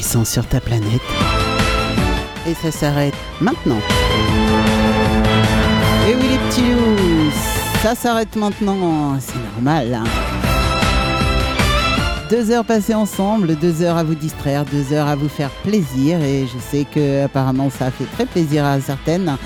Sur 0.10 0.48
ta 0.48 0.60
planète. 0.60 1.02
Et 2.48 2.56
ça 2.56 2.72
s'arrête 2.72 3.14
maintenant. 3.40 3.77
Et 6.07 6.15
oui 6.15 6.23
les 6.31 6.38
petits 6.49 6.61
loups, 6.61 7.31
ça 7.84 7.94
s'arrête 7.94 8.36
maintenant, 8.36 9.19
c'est 9.19 9.38
normal. 9.53 10.02
Deux 12.27 12.49
heures 12.49 12.65
passées 12.65 12.95
ensemble, 12.95 13.56
deux 13.56 13.84
heures 13.84 13.98
à 13.98 14.03
vous 14.03 14.15
distraire, 14.15 14.65
deux 14.65 14.94
heures 14.94 15.07
à 15.07 15.15
vous 15.15 15.30
faire 15.30 15.52
plaisir 15.64 16.19
et 16.23 16.48
je 16.48 16.57
sais 16.57 16.88
que 16.91 17.26
apparemment 17.26 17.69
ça 17.69 17.91
fait 17.91 18.07
très 18.11 18.26
plaisir 18.26 18.65
à 18.65 18.81
certaines. 18.81 19.38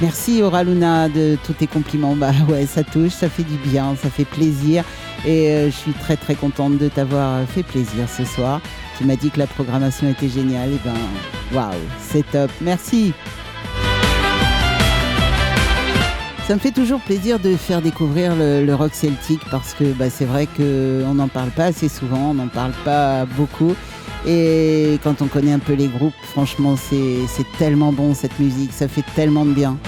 Merci 0.00 0.40
Aura 0.40 0.62
Luna 0.62 1.08
de 1.08 1.36
tous 1.44 1.54
tes 1.54 1.66
compliments. 1.66 2.14
Bah 2.14 2.30
ouais, 2.48 2.66
ça 2.66 2.84
touche, 2.84 3.12
ça 3.12 3.28
fait 3.28 3.42
du 3.42 3.56
bien, 3.56 3.96
ça 4.00 4.08
fait 4.08 4.24
plaisir 4.24 4.84
et 5.26 5.48
euh, 5.48 5.66
je 5.66 5.76
suis 5.76 5.92
très 5.92 6.16
très 6.16 6.36
contente 6.36 6.78
de 6.78 6.88
t'avoir 6.88 7.40
fait 7.48 7.64
plaisir 7.64 8.08
ce 8.08 8.24
soir. 8.24 8.60
Tu 9.02 9.16
dit 9.16 9.30
que 9.30 9.40
la 9.40 9.48
programmation 9.48 10.08
était 10.08 10.28
géniale 10.28 10.74
et 10.74 10.78
ben 10.84 10.94
waouh, 11.52 11.72
c'est 12.00 12.24
top. 12.30 12.52
Merci. 12.60 13.12
Ça 16.46 16.54
me 16.54 16.60
fait 16.60 16.70
toujours 16.70 17.00
plaisir 17.00 17.40
de 17.40 17.56
faire 17.56 17.82
découvrir 17.82 18.36
le, 18.36 18.72
rock 18.74 18.94
celtique 18.94 19.42
parce 19.50 19.74
que 19.74 19.92
bah, 19.92 20.08
c'est 20.08 20.24
vrai 20.24 20.46
qu'on 20.46 21.14
n'en 21.14 21.26
parle 21.26 21.50
pas 21.50 21.64
assez 21.64 21.88
souvent, 21.88 22.30
on 22.30 22.34
n'en 22.34 22.46
parle 22.46 22.72
pas 22.84 23.24
beaucoup. 23.24 23.74
Et 24.24 25.00
quand 25.02 25.20
on 25.20 25.26
connaît 25.26 25.52
un 25.52 25.58
peu 25.58 25.72
les 25.72 25.88
groupes, 25.88 26.14
franchement, 26.22 26.76
c'est 26.76 27.26
c'est 27.26 27.46
tellement 27.58 27.92
bon 27.92 28.14
cette 28.14 28.38
musique, 28.38 28.72
ça 28.72 28.86
fait 28.86 29.04
tellement 29.16 29.44
de 29.44 29.52
bien. 29.52 29.78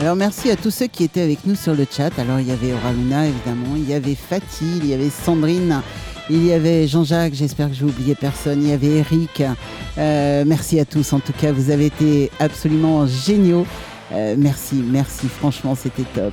Alors 0.00 0.14
merci 0.14 0.48
à 0.48 0.54
tous 0.54 0.70
ceux 0.70 0.86
qui 0.86 1.02
étaient 1.02 1.22
avec 1.22 1.44
nous 1.44 1.56
sur 1.56 1.74
le 1.74 1.84
chat. 1.90 2.16
Alors 2.20 2.38
il 2.38 2.46
y 2.46 2.52
avait 2.52 2.72
Oraluna 2.72 3.26
évidemment, 3.26 3.74
il 3.74 3.88
y 3.88 3.94
avait 3.94 4.14
Fatih, 4.14 4.76
il 4.76 4.86
y 4.86 4.94
avait 4.94 5.10
Sandrine, 5.10 5.82
il 6.30 6.46
y 6.46 6.52
avait 6.52 6.86
Jean-Jacques, 6.86 7.34
j'espère 7.34 7.68
que 7.68 7.74
je 7.74 7.84
n'ai 7.84 7.90
oublié 7.90 8.14
personne, 8.14 8.62
il 8.62 8.68
y 8.68 8.72
avait 8.72 8.98
Eric. 8.98 9.42
Euh, 9.98 10.44
merci 10.46 10.78
à 10.78 10.84
tous, 10.84 11.12
en 11.12 11.18
tout 11.18 11.32
cas 11.32 11.50
vous 11.50 11.70
avez 11.70 11.86
été 11.86 12.30
absolument 12.38 13.08
géniaux. 13.08 13.66
Euh, 14.12 14.36
merci, 14.38 14.76
merci, 14.76 15.26
franchement 15.26 15.74
c'était 15.74 16.04
top. 16.14 16.32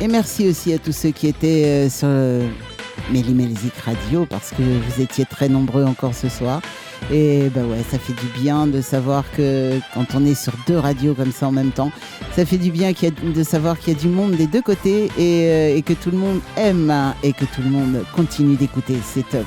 Et 0.00 0.06
merci 0.06 0.48
aussi 0.48 0.72
à 0.72 0.78
tous 0.78 0.92
ceux 0.96 1.10
qui 1.10 1.26
étaient 1.26 1.88
sur 1.90 2.06
euh, 2.08 2.46
Mélimélique 3.10 3.76
Radio 3.84 4.26
parce 4.26 4.50
que 4.50 4.62
vous 4.62 5.00
étiez 5.00 5.24
très 5.24 5.48
nombreux 5.48 5.84
encore 5.84 6.14
ce 6.14 6.28
soir. 6.28 6.60
Et 7.12 7.50
bah 7.54 7.62
ouais, 7.62 7.84
ça 7.88 7.98
fait 7.98 8.14
du 8.14 8.26
bien 8.40 8.66
de 8.66 8.80
savoir 8.80 9.24
que 9.36 9.78
quand 9.94 10.06
on 10.14 10.24
est 10.24 10.34
sur 10.34 10.52
deux 10.66 10.78
radios 10.78 11.14
comme 11.14 11.32
ça 11.32 11.46
en 11.46 11.52
même 11.52 11.70
temps, 11.70 11.92
ça 12.34 12.44
fait 12.44 12.58
du 12.58 12.70
bien 12.70 12.92
de 12.92 13.42
savoir 13.42 13.78
qu'il 13.78 13.92
y 13.92 13.96
a 13.96 14.00
du 14.00 14.08
monde 14.08 14.32
des 14.32 14.46
deux 14.46 14.62
côtés 14.62 15.10
euh, 15.18 15.76
et 15.76 15.82
que 15.82 15.92
tout 15.92 16.10
le 16.10 16.18
monde 16.18 16.40
aime 16.56 16.92
et 17.22 17.32
que 17.32 17.44
tout 17.44 17.62
le 17.62 17.70
monde 17.70 18.04
continue 18.14 18.56
d'écouter. 18.56 18.96
C'est 19.04 19.28
top. 19.28 19.46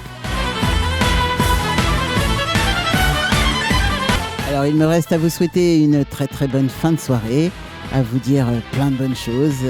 Alors 4.50 4.66
il 4.66 4.76
me 4.76 4.86
reste 4.86 5.12
à 5.12 5.18
vous 5.18 5.30
souhaiter 5.30 5.80
une 5.80 6.06
très 6.06 6.28
très 6.28 6.48
bonne 6.48 6.70
fin 6.70 6.92
de 6.92 7.00
soirée, 7.00 7.52
à 7.94 8.02
vous 8.02 8.20
dire 8.20 8.48
plein 8.72 8.90
de 8.90 8.96
bonnes 8.96 9.16
choses 9.16 9.64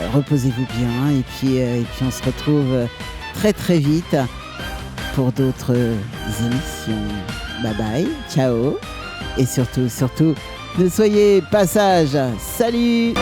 euh, 0.00 0.08
Reposez-vous 0.14 0.66
bien 0.78 1.10
et 1.18 1.22
puis, 1.36 1.60
euh, 1.60 1.80
et 1.80 1.84
puis 1.84 2.04
on 2.06 2.10
se 2.10 2.22
retrouve 2.22 2.72
euh, 2.72 2.86
très 3.34 3.52
très 3.52 3.78
vite 3.78 4.16
pour 5.14 5.32
d'autres 5.32 5.74
émissions. 5.74 7.02
Bye 7.62 7.74
bye, 7.76 8.08
ciao 8.32 8.78
et 9.38 9.46
surtout 9.46 9.88
surtout 9.88 10.34
ne 10.78 10.88
soyez 10.88 11.42
pas 11.50 11.66
sages. 11.66 12.18
Salut 12.38 13.14